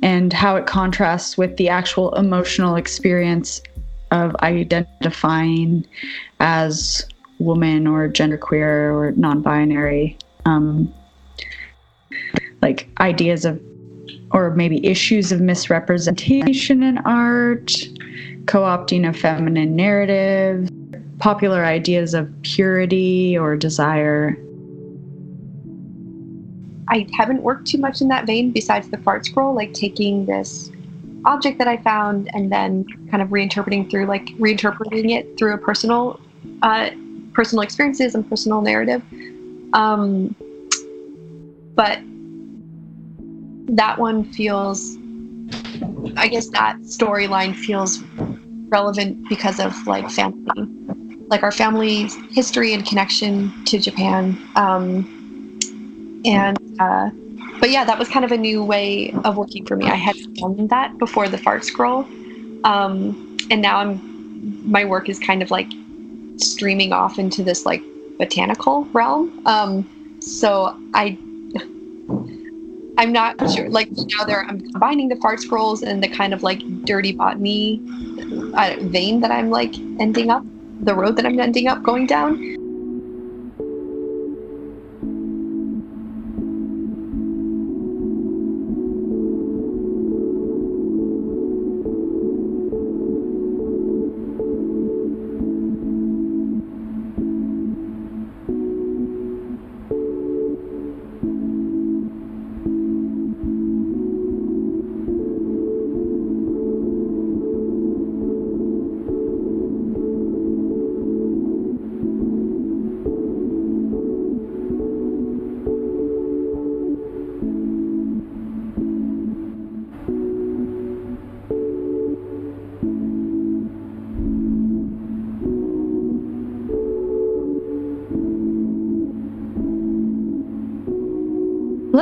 and 0.02 0.32
how 0.32 0.56
it 0.56 0.66
contrasts 0.66 1.38
with 1.38 1.56
the 1.56 1.68
actual 1.68 2.14
emotional 2.14 2.76
experience 2.76 3.62
of 4.10 4.34
identifying 4.36 5.86
as 6.40 7.06
woman 7.38 7.86
or 7.86 8.08
genderqueer 8.08 8.94
or 8.94 9.12
non-binary 9.16 10.16
um, 10.44 10.92
like 12.60 12.88
ideas 13.00 13.44
of 13.44 13.60
or 14.32 14.50
maybe 14.50 14.84
issues 14.86 15.30
of 15.30 15.40
misrepresentation 15.40 16.82
in 16.82 16.98
art 16.98 17.72
co 18.46 18.62
opting 18.62 19.08
a 19.08 19.12
feminine 19.12 19.76
narrative, 19.76 20.68
popular 21.18 21.64
ideas 21.64 22.14
of 22.14 22.30
purity 22.42 23.36
or 23.36 23.56
desire. 23.56 24.36
I 26.92 27.06
haven't 27.14 27.42
worked 27.42 27.66
too 27.66 27.78
much 27.78 28.02
in 28.02 28.08
that 28.08 28.26
vein 28.26 28.50
besides 28.50 28.90
the 28.90 28.98
fart 28.98 29.24
scroll, 29.24 29.54
like 29.54 29.72
taking 29.72 30.26
this 30.26 30.70
object 31.24 31.56
that 31.56 31.66
I 31.66 31.78
found 31.78 32.28
and 32.34 32.52
then 32.52 32.84
kind 33.10 33.22
of 33.22 33.30
reinterpreting 33.30 33.90
through 33.90 34.04
like 34.06 34.26
reinterpreting 34.36 35.10
it 35.10 35.38
through 35.38 35.54
a 35.54 35.58
personal 35.58 36.20
uh, 36.60 36.90
personal 37.32 37.62
experiences 37.62 38.14
and 38.14 38.28
personal 38.28 38.60
narrative. 38.60 39.02
Um, 39.72 40.36
but 41.74 42.00
that 43.74 43.98
one 43.98 44.30
feels 44.30 44.98
I 46.18 46.28
guess 46.28 46.48
that 46.50 46.76
storyline 46.80 47.56
feels 47.56 48.02
relevant 48.68 49.30
because 49.30 49.58
of 49.60 49.74
like 49.86 50.10
family, 50.10 50.68
like 51.28 51.42
our 51.42 51.52
family's 51.52 52.14
history 52.32 52.74
and 52.74 52.84
connection 52.84 53.50
to 53.64 53.78
Japan. 53.78 54.36
Um, 54.56 55.21
and 56.24 56.58
uh, 56.80 57.10
but 57.60 57.70
yeah, 57.70 57.84
that 57.84 57.98
was 57.98 58.08
kind 58.08 58.24
of 58.24 58.32
a 58.32 58.38
new 58.38 58.62
way 58.64 59.12
of 59.24 59.36
working 59.36 59.64
for 59.66 59.76
me. 59.76 59.86
I 59.86 59.94
had 59.94 60.16
done 60.34 60.66
that 60.68 60.98
before 60.98 61.28
the 61.28 61.38
fart 61.38 61.64
scroll, 61.64 62.06
um, 62.64 63.38
and 63.50 63.62
now 63.62 63.78
I'm 63.78 64.12
my 64.70 64.84
work 64.84 65.08
is 65.08 65.18
kind 65.18 65.42
of 65.42 65.50
like 65.50 65.70
streaming 66.36 66.92
off 66.92 67.18
into 67.18 67.42
this 67.42 67.64
like 67.64 67.82
botanical 68.18 68.84
realm. 68.86 69.46
Um, 69.46 70.18
so 70.20 70.76
I 70.94 71.18
I'm 72.98 73.12
not 73.12 73.50
sure. 73.50 73.68
Like 73.68 73.90
now, 73.90 74.24
there 74.24 74.44
I'm 74.44 74.60
combining 74.60 75.08
the 75.08 75.16
fart 75.16 75.40
scrolls 75.40 75.82
and 75.82 76.02
the 76.02 76.08
kind 76.08 76.34
of 76.34 76.42
like 76.42 76.60
dirty 76.84 77.12
botany 77.12 77.80
uh, 78.54 78.76
vein 78.80 79.20
that 79.20 79.30
I'm 79.30 79.50
like 79.50 79.74
ending 79.98 80.30
up, 80.30 80.44
the 80.80 80.94
road 80.94 81.16
that 81.16 81.26
I'm 81.26 81.38
ending 81.40 81.68
up 81.68 81.82
going 81.82 82.06
down. 82.06 82.38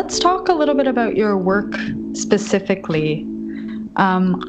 Let's 0.00 0.18
talk 0.18 0.48
a 0.48 0.54
little 0.54 0.74
bit 0.74 0.86
about 0.86 1.14
your 1.14 1.36
work 1.36 1.74
specifically. 2.14 3.20
Um, 3.96 4.40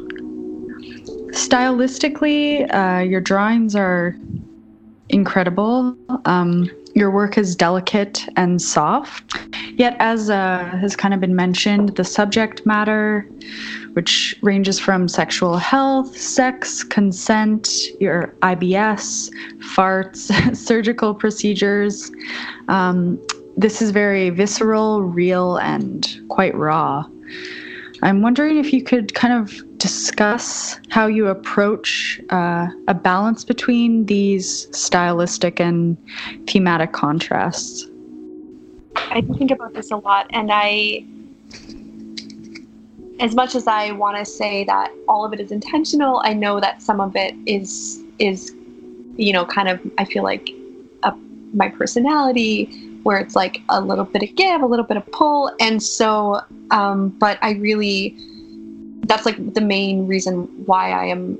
stylistically, 1.32 2.74
uh, 2.74 3.02
your 3.02 3.20
drawings 3.20 3.76
are 3.76 4.16
incredible. 5.10 5.94
Um, 6.24 6.70
your 6.94 7.10
work 7.10 7.36
is 7.36 7.54
delicate 7.54 8.26
and 8.36 8.62
soft. 8.62 9.36
Yet, 9.76 9.94
as 9.98 10.30
uh, 10.30 10.64
has 10.80 10.96
kind 10.96 11.12
of 11.12 11.20
been 11.20 11.36
mentioned, 11.36 11.96
the 11.96 12.04
subject 12.04 12.64
matter, 12.64 13.28
which 13.92 14.34
ranges 14.40 14.80
from 14.80 15.06
sexual 15.06 15.58
health, 15.58 16.16
sex, 16.16 16.82
consent, 16.82 17.68
your 18.00 18.34
IBS, 18.40 19.30
farts, 19.58 20.56
surgical 20.56 21.14
procedures, 21.14 22.10
um, 22.68 23.20
this 23.56 23.82
is 23.82 23.90
very 23.90 24.30
visceral, 24.30 25.02
real, 25.02 25.56
and 25.58 26.08
quite 26.28 26.54
raw. 26.54 27.04
I'm 28.02 28.20
wondering 28.20 28.58
if 28.58 28.72
you 28.72 28.82
could 28.82 29.14
kind 29.14 29.32
of 29.32 29.62
discuss 29.78 30.78
how 30.90 31.06
you 31.06 31.28
approach 31.28 32.20
uh, 32.30 32.66
a 32.88 32.94
balance 32.94 33.44
between 33.44 34.06
these 34.06 34.66
stylistic 34.76 35.60
and 35.60 35.96
thematic 36.48 36.92
contrasts. 36.92 37.86
I 38.96 39.20
think 39.20 39.52
about 39.52 39.74
this 39.74 39.90
a 39.90 39.96
lot, 39.96 40.26
and 40.30 40.50
I, 40.52 41.04
as 43.20 43.34
much 43.34 43.54
as 43.54 43.68
I 43.68 43.92
want 43.92 44.18
to 44.18 44.24
say 44.24 44.64
that 44.64 44.92
all 45.06 45.24
of 45.24 45.32
it 45.32 45.40
is 45.40 45.52
intentional, 45.52 46.20
I 46.24 46.32
know 46.32 46.58
that 46.58 46.82
some 46.82 47.00
of 47.00 47.14
it 47.14 47.34
is 47.46 48.02
is, 48.18 48.52
you 49.16 49.32
know, 49.32 49.44
kind 49.46 49.68
of 49.68 49.80
I 49.98 50.04
feel 50.04 50.24
like 50.24 50.50
a, 51.04 51.14
my 51.54 51.68
personality 51.68 52.91
where 53.02 53.18
it's 53.18 53.34
like 53.34 53.60
a 53.68 53.80
little 53.80 54.04
bit 54.04 54.22
of 54.22 54.34
give, 54.36 54.62
a 54.62 54.66
little 54.66 54.84
bit 54.84 54.96
of 54.96 55.10
pull. 55.12 55.50
And 55.60 55.82
so, 55.82 56.40
um, 56.70 57.10
but 57.10 57.38
I 57.42 57.52
really, 57.52 58.16
that's 59.06 59.26
like 59.26 59.54
the 59.54 59.60
main 59.60 60.06
reason 60.06 60.44
why 60.66 60.92
I 60.92 61.06
am 61.06 61.38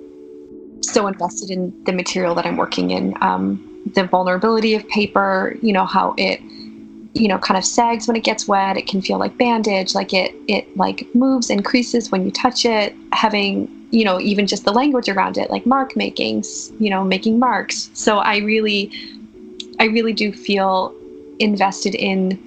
so 0.83 1.07
invested 1.07 1.51
in 1.51 1.73
the 1.85 1.93
material 1.93 2.35
that 2.35 2.47
I'm 2.47 2.57
working 2.57 2.91
in. 2.91 3.15
Um, 3.21 3.69
the 3.95 4.05
vulnerability 4.05 4.75
of 4.75 4.89
paper, 4.89 5.57
you 5.63 5.73
know, 5.73 5.85
how 5.85 6.15
it, 6.17 6.41
you 7.15 7.29
know, 7.29 7.39
kind 7.39 7.59
of 7.59 7.65
sags 7.65 8.07
when 8.07 8.17
it 8.17 8.25
gets 8.25 8.49
wet. 8.49 8.77
It 8.77 8.87
can 8.87 9.03
feel 9.03 9.19
like 9.19 9.37
bandage, 9.37 9.95
like 9.95 10.13
it, 10.13 10.35
it 10.49 10.77
like 10.77 11.07
moves 11.15 11.51
and 11.51 11.65
creases 11.65 12.11
when 12.11 12.25
you 12.25 12.31
touch 12.31 12.65
it. 12.65 12.95
Having, 13.13 13.69
you 13.91 14.05
know, 14.05 14.21
even 14.21 14.47
just 14.47 14.65
the 14.65 14.73
language 14.73 15.09
around 15.09 15.37
it, 15.37 15.51
like 15.51 15.67
mark 15.67 15.97
makings, 15.97 16.73
you 16.79 16.91
know, 16.91 17.05
making 17.05 17.39
marks. 17.39 17.91
So 17.93 18.19
I 18.19 18.39
really, 18.39 18.91
I 19.79 19.85
really 19.87 20.13
do 20.13 20.33
feel 20.33 20.95
invested 21.39 21.95
in 21.95 22.39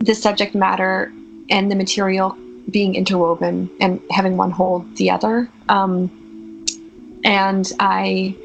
the 0.00 0.14
subject 0.14 0.54
matter 0.54 1.12
and 1.50 1.70
the 1.70 1.76
material 1.76 2.36
being 2.70 2.94
interwoven 2.94 3.70
and 3.80 4.00
having 4.10 4.36
one 4.36 4.50
hold 4.50 4.96
the 4.96 5.10
other. 5.10 5.48
Um, 5.68 6.10
and 7.24 7.70
I, 7.80 8.36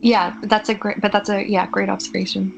yeah, 0.00 0.36
that's 0.42 0.68
a 0.68 0.74
great, 0.74 1.00
but 1.00 1.12
that's 1.12 1.28
a, 1.28 1.48
yeah, 1.48 1.66
great 1.66 1.88
observation. 1.88 2.56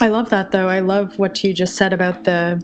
I 0.00 0.08
love 0.08 0.28
that 0.30 0.50
though. 0.50 0.68
I 0.68 0.80
love 0.80 1.18
what 1.18 1.42
you 1.42 1.54
just 1.54 1.76
said 1.76 1.92
about 1.92 2.24
the 2.24 2.62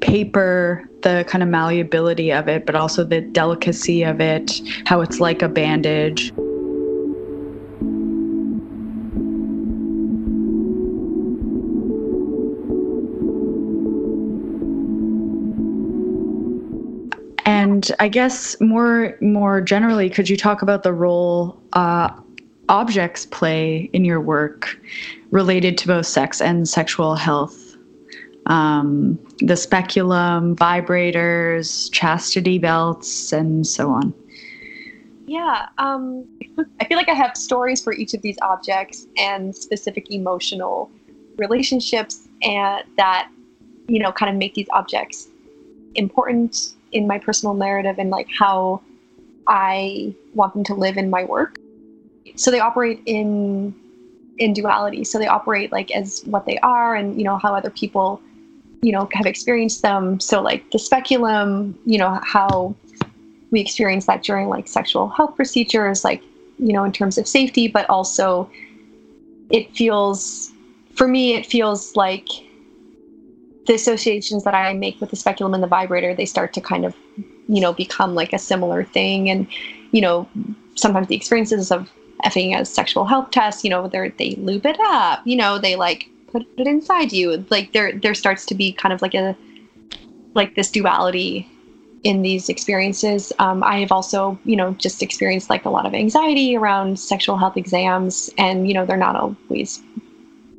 paper, 0.00 0.88
the 1.02 1.24
kind 1.28 1.42
of 1.42 1.48
malleability 1.48 2.32
of 2.32 2.48
it, 2.48 2.66
but 2.66 2.74
also 2.74 3.04
the 3.04 3.20
delicacy 3.20 4.02
of 4.02 4.20
it, 4.20 4.60
how 4.86 5.00
it's 5.00 5.20
like 5.20 5.42
a 5.42 5.48
bandage. 5.48 6.32
And 17.74 17.90
I 17.98 18.06
guess 18.06 18.54
more 18.60 19.18
more 19.20 19.60
generally, 19.60 20.08
could 20.08 20.30
you 20.30 20.36
talk 20.36 20.62
about 20.62 20.84
the 20.84 20.92
role 20.92 21.60
uh, 21.72 22.08
objects 22.68 23.26
play 23.26 23.90
in 23.92 24.04
your 24.04 24.20
work 24.20 24.78
related 25.32 25.76
to 25.78 25.88
both 25.88 26.06
sex 26.06 26.40
and 26.40 26.68
sexual 26.68 27.16
health? 27.16 27.76
Um, 28.46 29.18
the 29.40 29.56
speculum, 29.56 30.54
vibrators, 30.54 31.90
chastity 31.90 32.58
belts, 32.58 33.32
and 33.32 33.66
so 33.66 33.90
on. 33.90 34.14
Yeah, 35.26 35.66
um, 35.78 36.24
I 36.78 36.84
feel 36.84 36.96
like 36.96 37.08
I 37.08 37.14
have 37.14 37.36
stories 37.36 37.82
for 37.82 37.92
each 37.92 38.14
of 38.14 38.22
these 38.22 38.36
objects 38.40 39.08
and 39.18 39.52
specific 39.56 40.12
emotional 40.12 40.92
relationships, 41.38 42.28
and 42.42 42.84
that 42.98 43.28
you 43.88 43.98
know 43.98 44.12
kind 44.12 44.30
of 44.30 44.36
make 44.36 44.54
these 44.54 44.68
objects 44.70 45.26
important 45.96 46.74
in 46.94 47.06
my 47.06 47.18
personal 47.18 47.54
narrative 47.54 47.98
and 47.98 48.08
like 48.08 48.28
how 48.38 48.80
I 49.46 50.14
want 50.34 50.54
them 50.54 50.64
to 50.64 50.74
live 50.74 50.96
in 50.96 51.10
my 51.10 51.24
work. 51.24 51.56
So 52.36 52.50
they 52.50 52.60
operate 52.60 53.02
in 53.04 53.74
in 54.38 54.52
duality. 54.52 55.04
So 55.04 55.18
they 55.18 55.26
operate 55.26 55.70
like 55.70 55.90
as 55.90 56.22
what 56.24 56.46
they 56.46 56.58
are 56.58 56.94
and 56.94 57.18
you 57.18 57.24
know 57.24 57.36
how 57.36 57.54
other 57.54 57.70
people 57.70 58.22
you 58.80 58.92
know 58.92 59.08
have 59.12 59.26
experienced 59.26 59.82
them. 59.82 60.20
So 60.20 60.40
like 60.40 60.70
the 60.70 60.78
speculum, 60.78 61.78
you 61.84 61.98
know 61.98 62.18
how 62.22 62.74
we 63.50 63.60
experience 63.60 64.06
that 64.06 64.22
during 64.22 64.48
like 64.48 64.66
sexual 64.66 65.08
health 65.08 65.36
procedures 65.36 66.04
like 66.04 66.22
you 66.58 66.72
know 66.72 66.84
in 66.84 66.90
terms 66.90 67.18
of 67.18 67.28
safety 67.28 67.68
but 67.68 67.88
also 67.88 68.50
it 69.50 69.72
feels 69.76 70.50
for 70.94 71.06
me 71.06 71.34
it 71.34 71.46
feels 71.46 71.94
like 71.94 72.28
the 73.66 73.74
associations 73.74 74.44
that 74.44 74.54
I 74.54 74.72
make 74.74 75.00
with 75.00 75.10
the 75.10 75.16
speculum 75.16 75.54
and 75.54 75.62
the 75.62 75.68
vibrator, 75.68 76.14
they 76.14 76.26
start 76.26 76.52
to 76.54 76.60
kind 76.60 76.84
of, 76.84 76.94
you 77.48 77.60
know, 77.60 77.72
become 77.72 78.14
like 78.14 78.32
a 78.32 78.38
similar 78.38 78.84
thing. 78.84 79.30
And, 79.30 79.46
you 79.92 80.00
know, 80.00 80.28
sometimes 80.74 81.08
the 81.08 81.16
experiences 81.16 81.70
of 81.70 81.90
effing 82.24 82.54
as 82.54 82.72
sexual 82.72 83.04
health 83.04 83.30
tests, 83.30 83.64
you 83.64 83.70
know, 83.70 83.88
they 83.88 84.08
they 84.18 84.34
lube 84.36 84.66
it 84.66 84.78
up, 84.80 85.20
you 85.24 85.36
know, 85.36 85.58
they 85.58 85.76
like 85.76 86.08
put 86.30 86.46
it 86.58 86.66
inside 86.66 87.12
you. 87.12 87.44
Like 87.50 87.72
there 87.72 87.92
there 87.92 88.14
starts 88.14 88.44
to 88.46 88.54
be 88.54 88.72
kind 88.72 88.92
of 88.92 89.02
like 89.02 89.14
a 89.14 89.36
like 90.34 90.54
this 90.54 90.70
duality 90.70 91.48
in 92.02 92.22
these 92.22 92.48
experiences. 92.48 93.32
Um, 93.38 93.62
I 93.62 93.78
have 93.78 93.90
also, 93.90 94.38
you 94.44 94.56
know, 94.56 94.72
just 94.74 95.02
experienced 95.02 95.48
like 95.48 95.64
a 95.64 95.70
lot 95.70 95.86
of 95.86 95.94
anxiety 95.94 96.54
around 96.56 96.98
sexual 96.98 97.36
health 97.38 97.56
exams, 97.56 98.30
and 98.36 98.68
you 98.68 98.74
know, 98.74 98.84
they're 98.84 98.96
not 98.96 99.16
always 99.16 99.82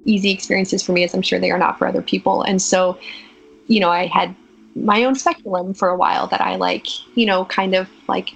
easy 0.06 0.32
experiences 0.32 0.82
for 0.82 0.92
me 0.94 1.04
as 1.04 1.14
I'm 1.14 1.22
sure 1.22 1.40
they 1.40 1.52
are 1.52 1.58
not 1.58 1.78
for 1.78 1.88
other 1.88 2.02
people. 2.02 2.44
And 2.44 2.62
so, 2.62 2.98
you 3.68 3.80
know, 3.80 3.90
I 3.90 4.06
had 4.06 4.36
my 4.76 5.04
own 5.04 5.16
speculum 5.16 5.74
for 5.74 5.90
a 5.90 5.98
while 5.98 6.28
that 6.28 6.42
I 6.42 6.56
like, 6.56 6.88
you 7.18 7.26
know, 7.26 7.46
kind 7.46 7.76
of 7.76 7.90
like 8.08 8.34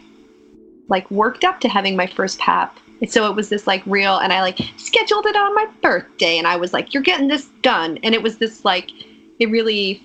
like 0.87 1.09
worked 1.11 1.43
up 1.43 1.59
to 1.61 1.69
having 1.69 1.95
my 1.95 2.07
first 2.07 2.39
pap. 2.39 2.79
So 3.07 3.29
it 3.29 3.35
was 3.35 3.49
this 3.49 3.67
like 3.67 3.83
real 3.85 4.17
and 4.17 4.33
I 4.33 4.41
like 4.41 4.59
scheduled 4.77 5.25
it 5.27 5.35
on 5.35 5.53
my 5.55 5.67
birthday 5.81 6.37
and 6.37 6.47
I 6.47 6.55
was 6.57 6.73
like, 6.73 6.93
you're 6.93 7.03
getting 7.03 7.27
this 7.27 7.45
done. 7.61 7.99
And 8.03 8.15
it 8.15 8.23
was 8.23 8.37
this 8.37 8.65
like 8.65 8.91
it 9.39 9.49
really 9.49 10.01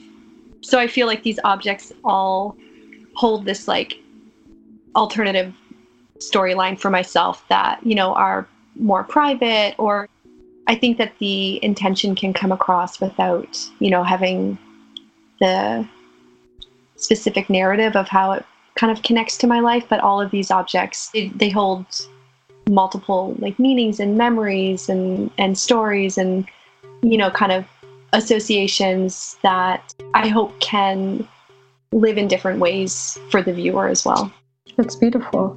so 0.60 0.78
I 0.78 0.86
feel 0.86 1.06
like 1.06 1.22
these 1.22 1.38
objects 1.44 1.92
all 2.04 2.56
hold 3.14 3.44
this 3.44 3.68
like 3.68 3.98
alternative 4.96 5.54
storyline 6.18 6.78
for 6.78 6.90
myself 6.90 7.44
that, 7.48 7.84
you 7.84 7.94
know, 7.94 8.14
are 8.14 8.48
more 8.76 9.04
private 9.04 9.74
or 9.78 10.08
I 10.66 10.74
think 10.74 10.98
that 10.98 11.12
the 11.18 11.62
intention 11.62 12.14
can 12.14 12.32
come 12.32 12.52
across 12.52 13.00
without, 13.00 13.58
you 13.78 13.90
know, 13.90 14.02
having 14.02 14.58
the 15.40 15.86
specific 16.96 17.50
narrative 17.50 17.96
of 17.96 18.08
how 18.08 18.32
it 18.32 18.44
kind 18.76 18.90
of 18.90 19.02
connects 19.02 19.36
to 19.38 19.46
my 19.46 19.60
life. 19.60 19.84
But 19.88 20.00
all 20.00 20.20
of 20.20 20.30
these 20.30 20.50
objects, 20.50 21.10
they, 21.10 21.28
they 21.28 21.50
hold 21.50 21.86
multiple 22.68 23.36
like 23.40 23.58
meanings 23.58 24.00
and 24.00 24.16
memories 24.16 24.88
and 24.88 25.30
and 25.36 25.58
stories 25.58 26.16
and 26.16 26.48
you 27.02 27.18
know 27.18 27.30
kind 27.30 27.52
of 27.52 27.66
associations 28.14 29.36
that 29.42 29.94
I 30.14 30.28
hope 30.28 30.58
can 30.60 31.28
live 31.92 32.16
in 32.16 32.28
different 32.28 32.60
ways 32.60 33.18
for 33.30 33.42
the 33.42 33.52
viewer 33.52 33.88
as 33.88 34.04
well. 34.04 34.32
That's 34.76 34.96
beautiful. 34.96 35.56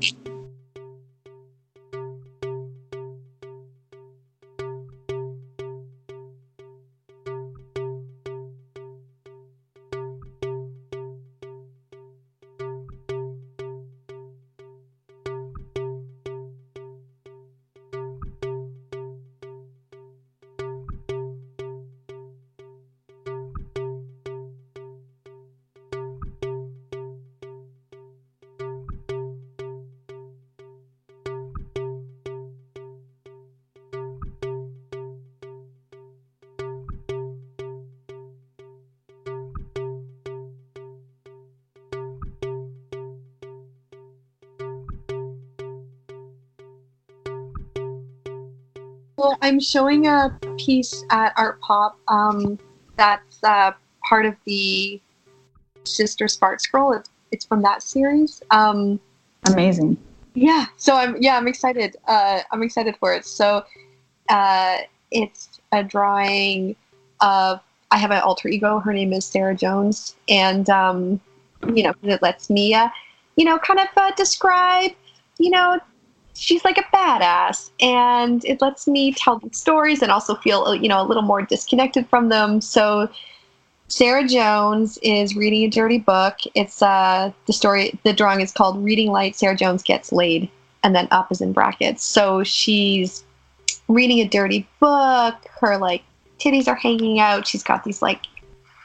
So 49.28 49.38
I'm 49.42 49.60
showing 49.60 50.08
a 50.08 50.38
piece 50.58 51.04
at 51.10 51.34
Art 51.38 51.60
Pop 51.62 51.98
um, 52.08 52.58
that's 52.96 53.44
uh, 53.44 53.72
part 54.08 54.26
of 54.26 54.36
the 54.46 55.02
Sister 55.84 56.28
Fart 56.28 56.62
Scroll. 56.62 56.94
It's, 56.94 57.10
it's 57.32 57.46
from 57.46 57.62
that 57.64 57.84
series. 57.84 58.42
Um, 58.52 59.00
Amazing. 59.46 59.98
Yeah. 60.34 60.66
So 60.78 60.96
I'm 60.96 61.22
yeah 61.22 61.38
I'm 61.38 61.48
excited. 61.48 61.96
Uh, 62.08 62.42
I'm 62.52 62.64
excited 62.64 62.96
for 62.98 63.14
it. 63.14 63.26
So 63.26 63.64
uh, 64.30 64.78
it's 65.12 65.60
a 65.72 65.84
drawing 65.84 66.76
of 67.22 67.60
I 67.92 67.98
have 67.98 68.12
an 68.12 68.22
alter 68.22 68.48
ego. 68.48 68.80
Her 68.80 68.94
name 68.94 69.14
is 69.14 69.26
Sarah 69.26 69.56
Jones, 69.56 70.16
and 70.30 70.70
um, 70.70 71.20
you 71.74 71.84
know 71.84 71.94
it 72.04 72.22
lets 72.22 72.50
me 72.50 72.74
uh, 72.74 72.90
you 73.36 73.46
know 73.46 73.58
kind 73.60 73.80
of 73.80 73.88
uh, 73.96 74.12
describe 74.16 74.92
you 75.40 75.50
know 75.50 75.80
she's 76.38 76.64
like 76.64 76.78
a 76.78 76.84
badass 76.96 77.72
and 77.82 78.46
it 78.46 78.62
lets 78.62 78.88
me 78.88 79.12
tell 79.12 79.40
the 79.40 79.50
stories 79.54 80.02
and 80.02 80.12
also 80.12 80.36
feel 80.36 80.76
you 80.76 80.88
know 80.88 81.02
a 81.02 81.08
little 81.08 81.24
more 81.24 81.42
disconnected 81.42 82.08
from 82.10 82.30
them. 82.30 82.62
So 82.62 83.10
sarah 83.88 84.28
jones 84.28 84.98
is 85.02 85.36
reading 85.36 85.64
a 85.64 85.70
dirty 85.70 85.98
book. 85.98 86.38
It's 86.54 86.82
uh 86.82 87.32
the 87.48 87.54
story 87.54 88.00
the 88.04 88.14
drawing 88.14 88.42
is 88.42 88.52
called 88.52 88.84
reading 88.84 89.12
light 89.12 89.36
sarah 89.36 89.56
jones 89.56 89.82
gets 89.82 90.12
laid 90.12 90.50
and 90.84 90.96
then 90.96 91.08
up 91.12 91.32
is 91.32 91.42
in 91.42 91.54
brackets. 91.54 92.04
So 92.04 92.44
she's 92.44 93.24
reading 93.88 94.20
a 94.20 94.28
dirty 94.28 94.68
book. 94.80 95.36
Her 95.60 95.78
like 95.78 96.04
titties 96.40 96.68
are 96.68 96.76
hanging 96.76 97.20
out. 97.20 97.48
She's 97.48 97.64
got 97.64 97.84
these 97.84 98.02
like 98.02 98.26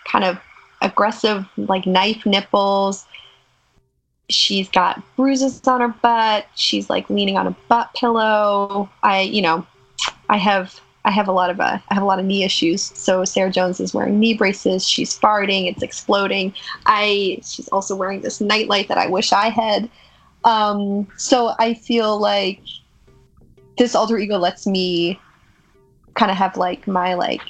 kind 0.07 0.25
of 0.25 0.39
aggressive 0.81 1.47
like 1.57 1.87
knife 1.87 2.27
nipples 2.27 3.07
she's 4.29 4.69
got 4.71 5.03
bruises 5.17 5.61
on 5.67 5.81
her 5.81 5.89
butt. 5.89 6.47
She's 6.55 6.89
like 6.89 7.09
leaning 7.11 7.37
on 7.37 7.47
a 7.47 7.57
butt 7.69 7.93
pillow. 7.95 8.89
I 9.03 9.23
you 9.23 9.43
know 9.43 9.67
i 10.29 10.37
have 10.37 10.81
i 11.05 11.11
have 11.11 11.29
a 11.29 11.33
lot 11.33 11.51
of 11.51 11.61
uh, 11.61 11.79
i 11.89 11.95
have 11.95 12.03
a 12.03 12.07
lot 12.07 12.19
of 12.19 12.25
knee 12.25 12.45
issues. 12.45 12.83
So 12.83 13.25
sarah 13.25 13.51
jones 13.51 13.81
is 13.81 13.95
wearing 13.95 14.19
knee 14.19 14.35
braces. 14.35 14.87
She's 14.87 15.19
farting. 15.19 15.71
It's 15.71 15.83
exploding. 15.83 16.55
I 16.87 17.41
she's 17.45 17.69
also 17.69 17.95
wearing 17.97 18.23
this 18.23 18.41
nightlight 18.41 18.89
that 18.89 18.99
i 18.99 19.07
wish 19.07 19.33
i 19.33 19.49
had. 19.49 19.91
Um 20.45 21.07
so 21.17 21.55
i 21.59 21.75
feel 21.75 22.19
like 22.19 22.61
this 23.79 23.95
alter 23.95 24.19
ego 24.19 24.39
lets 24.39 24.67
me 24.67 25.21
kind 26.15 26.31
of 26.31 26.37
have 26.37 26.57
like 26.57 26.87
my 26.87 27.15
like 27.15 27.43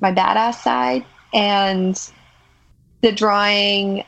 my 0.00 0.12
badass 0.12 0.62
side. 0.62 1.04
And 1.32 1.98
the 3.00 3.12
drawing 3.12 4.04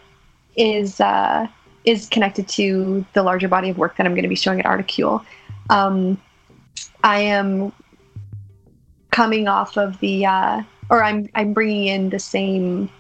is 0.57 1.01
uh 1.01 1.47
is 1.85 2.09
connected 2.09 2.49
to 2.49 3.05
the 3.13 3.23
larger 3.23 3.49
body 3.49 3.71
of 3.71 3.79
work 3.79 3.97
that 3.97 4.07
I'm 4.07 4.15
going 4.15 4.23
to 4.23 4.29
be 4.29 4.35
showing 4.35 4.61
at 4.61 4.67
Articule. 4.67 5.25
Um, 5.71 6.21
I 7.03 7.21
am 7.21 7.73
coming 9.11 9.49
off 9.49 9.77
of 9.77 9.99
the, 10.01 10.27
uh, 10.27 10.63
or 10.91 11.03
I'm 11.03 11.29
I'm 11.35 11.53
bringing 11.53 11.87
in 11.87 12.11
the 12.11 12.19
same, 12.19 12.91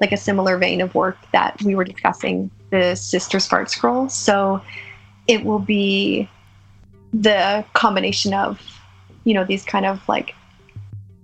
like 0.00 0.12
a 0.12 0.16
similar 0.16 0.58
vein 0.58 0.80
of 0.80 0.94
work 0.94 1.18
that 1.32 1.60
we 1.62 1.74
were 1.74 1.84
discussing, 1.84 2.50
the 2.70 2.94
Sisters 2.94 3.46
Fart 3.46 3.70
Scroll. 3.70 4.08
So 4.08 4.62
it 5.26 5.44
will 5.44 5.58
be 5.58 6.28
the 7.12 7.64
combination 7.72 8.34
of, 8.34 8.60
you 9.24 9.34
know, 9.34 9.44
these 9.44 9.64
kind 9.64 9.86
of 9.86 10.06
like 10.08 10.34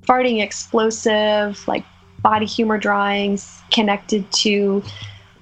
farting 0.02 0.42
explosive, 0.42 1.66
like 1.68 1.84
body 2.22 2.46
humor 2.46 2.78
drawings 2.78 3.60
connected 3.70 4.30
to 4.32 4.82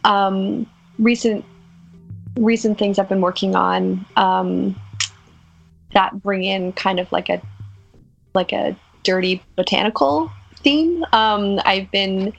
um, 0.04 0.68
recent 0.98 1.44
recent 2.44 2.79
things 2.79 2.98
I've 2.98 3.09
been 3.09 3.20
working 3.20 3.55
on 3.55 4.05
um, 4.16 4.77
that 5.92 6.22
bring 6.22 6.44
in 6.44 6.72
kind 6.72 7.01
of 7.01 7.11
like 7.12 7.29
a 7.29 7.40
like 8.35 8.53
a 8.53 8.77
dirty 9.03 9.42
botanical 9.57 10.31
theme. 10.57 11.05
Um, 11.12 11.61
I've 11.64 11.90
been 11.90 12.33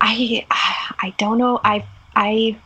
I 0.00 0.46
I 1.02 1.14
don't 1.18 1.38
know 1.38 1.60
I 1.64 1.84
I 2.16 2.58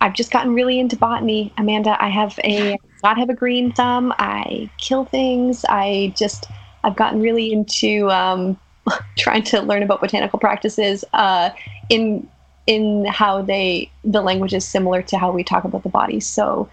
I've 0.00 0.14
just 0.14 0.30
gotten 0.30 0.54
really 0.54 0.78
into 0.78 0.96
botany, 0.96 1.52
Amanda. 1.58 1.96
I 2.02 2.08
have 2.08 2.38
a 2.44 2.78
not 3.02 3.18
have 3.18 3.30
a 3.30 3.34
green 3.34 3.72
thumb. 3.72 4.12
I 4.18 4.70
kill 4.78 5.04
things. 5.04 5.64
I 5.68 6.14
just 6.16 6.46
I've 6.84 6.96
gotten 6.96 7.20
really 7.20 7.52
into 7.52 8.10
um, 8.10 8.58
trying 9.18 9.42
to 9.44 9.60
learn 9.60 9.82
about 9.82 10.00
botanical 10.00 10.38
practices 10.38 11.04
uh, 11.12 11.50
in 11.88 12.28
in 12.68 13.06
how 13.06 13.40
they 13.40 13.90
the 14.04 14.20
language 14.20 14.52
is 14.52 14.64
similar 14.64 15.00
to 15.00 15.16
how 15.16 15.32
we 15.32 15.42
talk 15.42 15.64
about 15.64 15.82
the 15.82 15.88
body. 15.88 16.20
So 16.20 16.68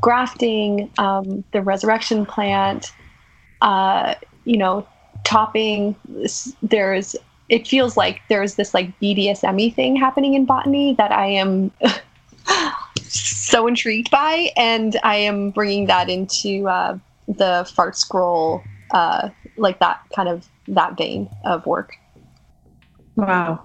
grafting, 0.00 0.88
um, 0.96 1.42
the 1.52 1.60
resurrection 1.60 2.24
plant, 2.24 2.92
uh, 3.60 4.14
you 4.44 4.56
know, 4.56 4.86
topping. 5.24 5.96
There's 6.62 7.16
it 7.48 7.66
feels 7.66 7.96
like 7.96 8.20
there's 8.28 8.54
this 8.54 8.72
like 8.72 8.98
BDSM 9.00 9.74
thing 9.74 9.96
happening 9.96 10.34
in 10.34 10.46
botany 10.46 10.94
that 10.94 11.10
I 11.10 11.26
am 11.26 11.72
so 13.08 13.66
intrigued 13.66 14.08
by, 14.12 14.52
and 14.56 14.98
I 15.02 15.16
am 15.16 15.50
bringing 15.50 15.86
that 15.86 16.08
into 16.08 16.68
uh, 16.68 16.96
the 17.26 17.68
fart 17.74 17.96
scroll, 17.96 18.62
uh, 18.92 19.30
like 19.56 19.80
that 19.80 20.00
kind 20.14 20.28
of 20.28 20.46
that 20.68 20.96
vein 20.96 21.28
of 21.44 21.66
work. 21.66 21.96
Wow. 23.16 23.64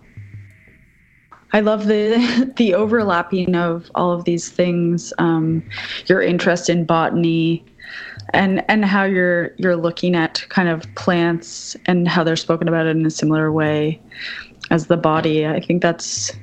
I 1.55 1.61
love 1.61 1.87
the 1.87 2.51
the 2.57 2.73
overlapping 2.73 3.55
of 3.55 3.89
all 3.95 4.11
of 4.11 4.25
these 4.25 4.49
things. 4.49 5.13
Um, 5.19 5.63
your 6.07 6.21
interest 6.21 6.69
in 6.69 6.83
botany, 6.83 7.63
and 8.33 8.61
and 8.69 8.83
how 8.83 9.05
you're 9.05 9.55
you're 9.55 9.77
looking 9.77 10.15
at 10.15 10.45
kind 10.49 10.67
of 10.67 10.83
plants 10.95 11.77
and 11.85 12.09
how 12.09 12.25
they're 12.25 12.35
spoken 12.35 12.67
about 12.67 12.87
in 12.87 13.05
a 13.05 13.09
similar 13.09 13.53
way 13.53 14.01
as 14.69 14.87
the 14.87 14.97
body. 14.97 15.47
I 15.47 15.61
think 15.61 15.81
that's 15.81 16.33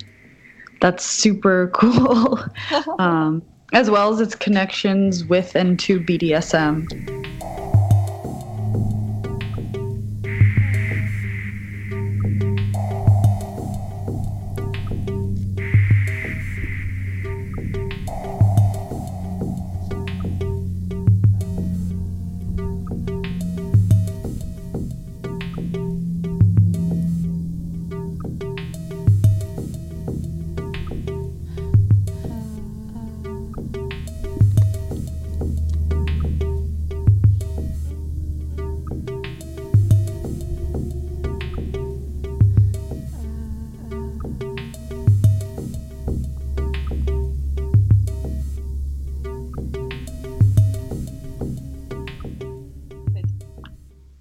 that's 0.81 1.05
super 1.05 1.71
cool, 1.75 2.43
um, 2.99 3.43
as 3.75 3.91
well 3.91 4.15
as 4.15 4.19
its 4.19 4.35
connections 4.35 5.27
with 5.27 5.55
and 5.55 5.79
to 5.81 6.01
BDSM. 6.01 6.89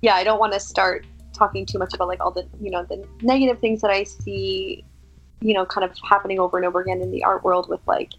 Yeah, 0.01 0.15
I 0.15 0.23
don't 0.23 0.39
want 0.39 0.53
to 0.53 0.59
start 0.59 1.05
talking 1.33 1.65
too 1.65 1.77
much 1.77 1.93
about 1.93 2.07
like 2.07 2.19
all 2.19 2.31
the 2.31 2.45
you 2.59 2.69
know 2.69 2.83
the 2.83 3.05
negative 3.21 3.59
things 3.59 3.81
that 3.81 3.91
I 3.91 4.03
see, 4.03 4.83
you 5.41 5.53
know, 5.53 5.65
kind 5.65 5.85
of 5.85 5.95
happening 6.07 6.39
over 6.39 6.57
and 6.57 6.65
over 6.65 6.81
again 6.81 7.01
in 7.01 7.11
the 7.11 7.23
art 7.23 7.43
world 7.43 7.69
with 7.69 7.81
like 7.87 8.11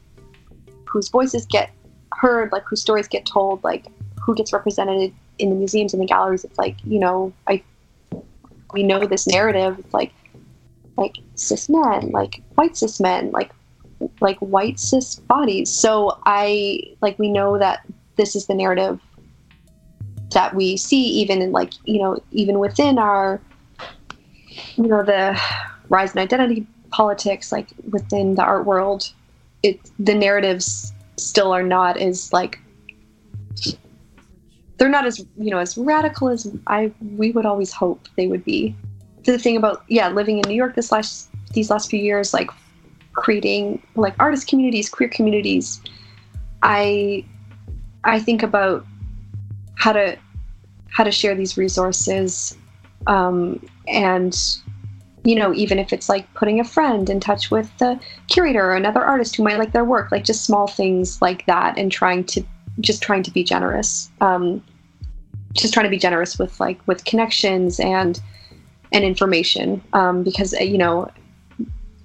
whose 0.86 1.08
voices 1.08 1.46
get 1.46 1.70
heard, 2.12 2.52
like 2.52 2.64
whose 2.64 2.80
stories 2.80 3.08
get 3.08 3.26
told, 3.26 3.62
like 3.64 3.86
who 4.20 4.34
gets 4.34 4.52
represented 4.52 5.12
in 5.38 5.50
the 5.50 5.56
museums 5.56 5.92
and 5.92 6.02
the 6.02 6.06
galleries. 6.06 6.44
It's 6.44 6.58
like 6.58 6.76
you 6.84 6.98
know, 6.98 7.32
I 7.48 7.62
we 8.72 8.82
know 8.82 9.04
this 9.06 9.26
narrative. 9.26 9.78
It's 9.78 9.94
like 9.94 10.12
like 10.96 11.16
cis 11.34 11.68
men, 11.68 12.10
like 12.10 12.42
white 12.54 12.76
cis 12.76 13.00
men, 13.00 13.30
like 13.32 13.50
like 14.20 14.38
white 14.38 14.78
cis 14.78 15.16
bodies. 15.16 15.70
So 15.70 16.18
I 16.26 16.80
like 17.00 17.18
we 17.18 17.28
know 17.28 17.58
that 17.58 17.84
this 18.16 18.36
is 18.36 18.46
the 18.46 18.54
narrative 18.54 19.00
that 20.32 20.54
we 20.54 20.76
see 20.76 21.02
even 21.02 21.42
in 21.42 21.52
like 21.52 21.72
you 21.84 21.98
know 21.98 22.18
even 22.30 22.58
within 22.58 22.98
our 22.98 23.40
you 24.76 24.86
know 24.86 25.02
the 25.02 25.38
rise 25.88 26.12
in 26.12 26.18
identity 26.18 26.66
politics 26.90 27.52
like 27.52 27.68
within 27.90 28.34
the 28.34 28.42
art 28.42 28.66
world 28.66 29.12
it 29.62 29.78
the 29.98 30.14
narratives 30.14 30.92
still 31.16 31.52
are 31.52 31.62
not 31.62 31.96
as 31.96 32.32
like 32.32 32.58
they're 34.76 34.88
not 34.88 35.06
as 35.06 35.20
you 35.38 35.50
know 35.50 35.58
as 35.58 35.78
radical 35.78 36.28
as 36.28 36.50
i 36.66 36.92
we 37.16 37.30
would 37.30 37.46
always 37.46 37.72
hope 37.72 38.08
they 38.16 38.26
would 38.26 38.44
be. 38.44 38.76
The 39.24 39.38
thing 39.38 39.56
about 39.56 39.84
yeah 39.86 40.08
living 40.08 40.38
in 40.38 40.48
new 40.48 40.56
york 40.56 40.74
this 40.74 40.90
last 40.90 41.30
these 41.52 41.70
last 41.70 41.88
few 41.88 42.00
years 42.00 42.34
like 42.34 42.50
creating 43.12 43.80
like 43.94 44.14
artist 44.18 44.48
communities 44.48 44.88
queer 44.88 45.08
communities 45.08 45.80
i 46.62 47.24
i 48.02 48.18
think 48.18 48.42
about 48.42 48.84
how 49.82 49.92
to 49.92 50.16
how 50.90 51.02
to 51.02 51.10
share 51.10 51.34
these 51.34 51.56
resources 51.56 52.56
um, 53.08 53.60
and 53.88 54.38
you 55.24 55.34
know 55.34 55.52
even 55.54 55.76
if 55.80 55.92
it's 55.92 56.08
like 56.08 56.32
putting 56.34 56.60
a 56.60 56.64
friend 56.64 57.10
in 57.10 57.18
touch 57.18 57.50
with 57.50 57.68
the 57.78 57.98
curator 58.28 58.64
or 58.64 58.76
another 58.76 59.02
artist 59.02 59.34
who 59.34 59.42
might 59.42 59.58
like 59.58 59.72
their 59.72 59.84
work 59.84 60.12
like 60.12 60.22
just 60.22 60.44
small 60.44 60.68
things 60.68 61.20
like 61.20 61.44
that 61.46 61.76
and 61.76 61.90
trying 61.90 62.22
to 62.22 62.44
just 62.78 63.02
trying 63.02 63.24
to 63.24 63.32
be 63.32 63.42
generous 63.42 64.08
um, 64.20 64.62
just 65.52 65.74
trying 65.74 65.84
to 65.84 65.90
be 65.90 65.98
generous 65.98 66.38
with 66.38 66.60
like 66.60 66.78
with 66.86 67.04
connections 67.04 67.80
and 67.80 68.22
and 68.92 69.02
information 69.02 69.82
um, 69.94 70.22
because 70.22 70.52
you 70.52 70.78
know 70.78 71.10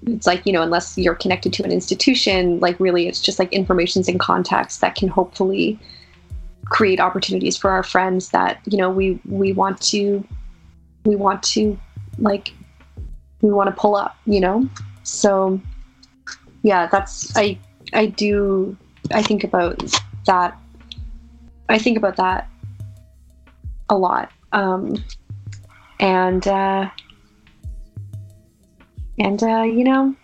it's 0.04 0.26
like 0.26 0.44
you 0.44 0.52
know 0.52 0.62
unless 0.62 0.98
you're 0.98 1.14
connected 1.14 1.52
to 1.52 1.62
an 1.62 1.70
institution 1.70 2.58
like 2.58 2.78
really 2.80 3.06
it's 3.06 3.20
just 3.20 3.38
like 3.38 3.52
informations 3.52 4.08
and 4.08 4.18
contacts 4.18 4.78
that 4.78 4.96
can 4.96 5.06
hopefully 5.06 5.78
create 6.68 7.00
opportunities 7.00 7.56
for 7.56 7.70
our 7.70 7.82
friends 7.82 8.30
that 8.30 8.60
you 8.66 8.76
know 8.76 8.90
we 8.90 9.18
we 9.26 9.52
want 9.52 9.80
to 9.80 10.24
we 11.04 11.16
want 11.16 11.42
to 11.42 11.78
like 12.18 12.52
we 13.40 13.50
want 13.50 13.68
to 13.68 13.80
pull 13.80 13.94
up 13.94 14.16
you 14.26 14.40
know? 14.40 14.68
So 15.02 15.60
yeah 16.62 16.86
that's 16.86 17.36
i 17.36 17.58
i 17.92 18.06
do 18.06 18.76
i 19.12 19.22
think 19.22 19.44
about 19.44 19.78
that 20.26 20.58
i 21.68 21.78
think 21.78 21.96
about 21.96 22.16
that 22.16 22.48
a 23.88 23.96
lot. 23.96 24.30
Um 24.52 25.02
and 26.00 26.46
uh 26.46 26.90
and 29.18 29.42
uh 29.42 29.62
you 29.62 29.84
know 29.84 30.14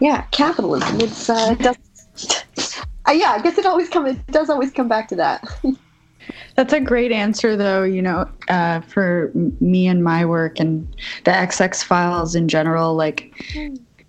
yeah 0.00 0.22
capitalism 0.30 1.00
it's 1.00 1.28
uh 1.28 1.48
it 1.52 1.58
does 1.60 1.76
uh, 3.10 3.12
yeah 3.12 3.32
i 3.32 3.42
guess 3.42 3.58
it 3.58 3.66
always 3.66 3.88
come 3.88 4.06
it 4.06 4.26
does 4.28 4.48
always 4.48 4.70
come 4.70 4.88
back 4.88 5.08
to 5.08 5.16
that 5.16 5.44
That's 6.56 6.72
a 6.72 6.80
great 6.80 7.12
answer, 7.12 7.56
though, 7.56 7.82
you 7.82 8.02
know, 8.02 8.28
uh, 8.48 8.80
for 8.82 9.30
me 9.60 9.88
and 9.88 10.04
my 10.04 10.24
work 10.24 10.60
and 10.60 10.86
the 11.24 11.30
XX 11.30 11.82
files 11.82 12.34
in 12.34 12.48
general. 12.48 12.94
Like, 12.94 13.32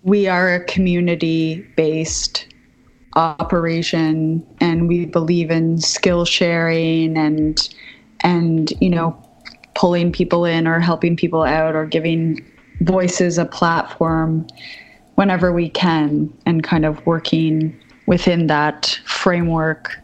we 0.02 0.26
are 0.26 0.54
a 0.54 0.64
community 0.64 1.66
based 1.76 2.46
operation 3.14 4.46
and 4.60 4.88
we 4.88 5.06
believe 5.06 5.50
in 5.50 5.78
skill 5.78 6.24
sharing 6.24 7.16
and, 7.16 7.68
and, 8.20 8.72
you 8.80 8.90
know, 8.90 9.16
pulling 9.74 10.12
people 10.12 10.44
in 10.44 10.66
or 10.66 10.80
helping 10.80 11.16
people 11.16 11.42
out 11.42 11.74
or 11.74 11.86
giving 11.86 12.44
voices 12.82 13.38
a 13.38 13.44
platform 13.44 14.46
whenever 15.14 15.52
we 15.52 15.68
can 15.68 16.32
and 16.46 16.62
kind 16.62 16.84
of 16.84 17.04
working 17.06 17.78
within 18.06 18.46
that 18.48 19.00
framework 19.04 19.98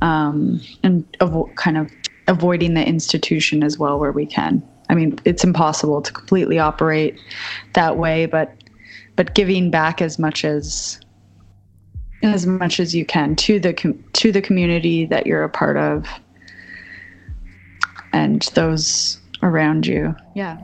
um, 0.00 0.60
and 0.82 1.10
avo- 1.18 1.54
kind 1.54 1.78
of 1.78 1.90
avoiding 2.28 2.74
the 2.74 2.86
institution 2.86 3.62
as 3.62 3.78
well 3.78 3.98
where 3.98 4.12
we 4.12 4.26
can. 4.26 4.62
I 4.88 4.94
mean, 4.94 5.18
it's 5.24 5.44
impossible 5.44 6.02
to 6.02 6.12
completely 6.12 6.58
operate 6.58 7.18
that 7.74 7.96
way, 7.96 8.26
but 8.26 8.54
but 9.16 9.34
giving 9.34 9.70
back 9.70 10.02
as 10.02 10.18
much 10.18 10.44
as 10.44 11.00
as 12.22 12.46
much 12.46 12.78
as 12.78 12.94
you 12.94 13.04
can 13.04 13.34
to 13.36 13.58
the 13.58 13.72
com- 13.72 14.04
to 14.12 14.30
the 14.32 14.42
community 14.42 15.06
that 15.06 15.26
you're 15.26 15.44
a 15.44 15.48
part 15.48 15.76
of 15.76 16.06
and 18.12 18.42
those 18.54 19.18
around 19.42 19.86
you. 19.86 20.14
Yeah. 20.34 20.58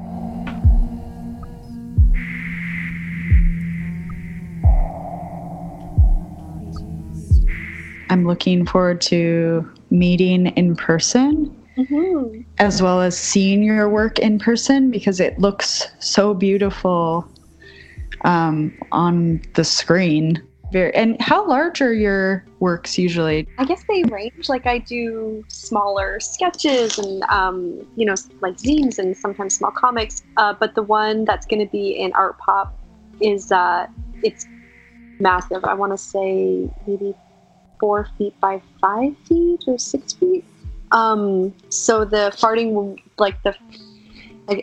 I'm 8.10 8.26
looking 8.26 8.66
forward 8.66 9.00
to 9.02 9.70
meeting 9.90 10.46
in 10.48 10.76
person 10.76 11.54
mm-hmm. 11.78 12.40
as 12.58 12.82
well 12.82 13.00
as 13.00 13.18
seeing 13.18 13.62
your 13.62 13.88
work 13.88 14.18
in 14.18 14.38
person 14.38 14.90
because 14.90 15.20
it 15.20 15.38
looks 15.38 15.86
so 16.00 16.34
beautiful 16.34 17.28
um, 18.22 18.76
on 18.92 19.40
the 19.54 19.64
screen. 19.64 20.42
Very, 20.70 20.94
and 20.94 21.18
how 21.22 21.48
large 21.48 21.80
are 21.80 21.94
your 21.94 22.44
works 22.58 22.98
usually? 22.98 23.48
I 23.56 23.64
guess 23.64 23.82
they 23.88 24.02
range. 24.04 24.50
Like 24.50 24.66
I 24.66 24.78
do 24.78 25.42
smaller 25.48 26.20
sketches 26.20 26.98
and 26.98 27.22
um, 27.24 27.86
you 27.96 28.04
know 28.04 28.14
like 28.40 28.58
zines 28.58 28.98
and 28.98 29.16
sometimes 29.16 29.54
small 29.54 29.70
comics. 29.70 30.22
Uh, 30.36 30.52
but 30.52 30.74
the 30.74 30.82
one 30.82 31.24
that's 31.24 31.46
going 31.46 31.64
to 31.64 31.70
be 31.72 31.92
in 31.92 32.12
Art 32.12 32.36
Pop 32.38 32.78
is 33.18 33.50
uh, 33.50 33.86
it's 34.22 34.44
massive. 35.18 35.64
I 35.64 35.72
want 35.72 35.92
to 35.92 35.98
say 35.98 36.68
maybe 36.86 37.14
four 37.78 38.08
feet 38.16 38.38
by 38.40 38.60
five 38.80 39.16
feet 39.26 39.64
or 39.66 39.78
six 39.78 40.12
feet. 40.14 40.44
Um, 40.92 41.54
so 41.68 42.04
the 42.04 42.32
farting, 42.34 42.98
like 43.18 43.42
the 43.42 43.54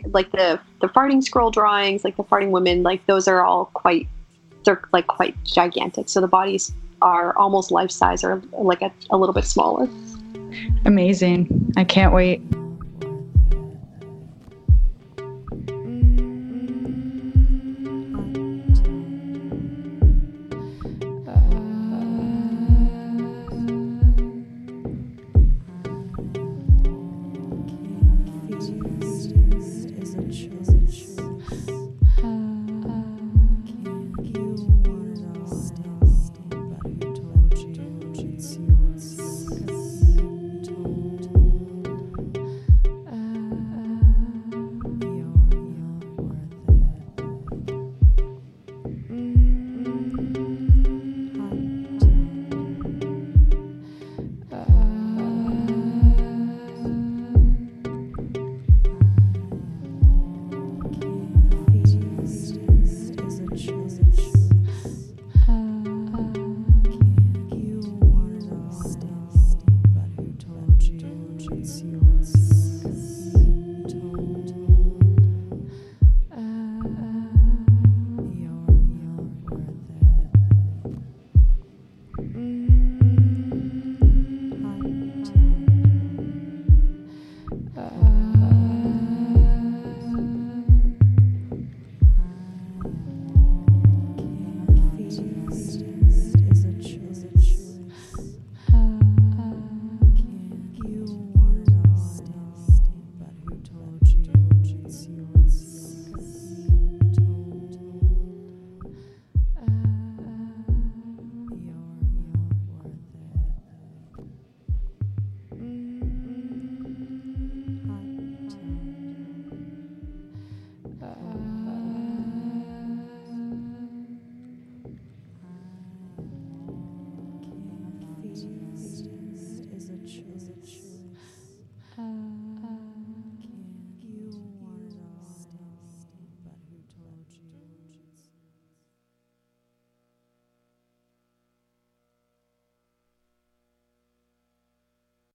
like, 0.04 0.32
the 0.32 0.58
the 0.80 0.88
farting 0.88 1.22
scroll 1.22 1.50
drawings, 1.50 2.02
like 2.04 2.16
the 2.16 2.24
farting 2.24 2.50
women, 2.50 2.82
like 2.82 3.06
those 3.06 3.28
are 3.28 3.44
all 3.44 3.66
quite 3.66 4.08
they're 4.64 4.82
like 4.92 5.06
quite 5.06 5.36
gigantic. 5.44 6.08
So 6.08 6.20
the 6.20 6.26
bodies 6.26 6.72
are 7.02 7.36
almost 7.36 7.70
life 7.70 7.90
size 7.90 8.24
or 8.24 8.42
like 8.52 8.82
a, 8.82 8.90
a 9.10 9.16
little 9.16 9.34
bit 9.34 9.44
smaller. 9.44 9.88
Amazing! 10.84 11.72
I 11.76 11.84
can't 11.84 12.12
wait. 12.12 12.42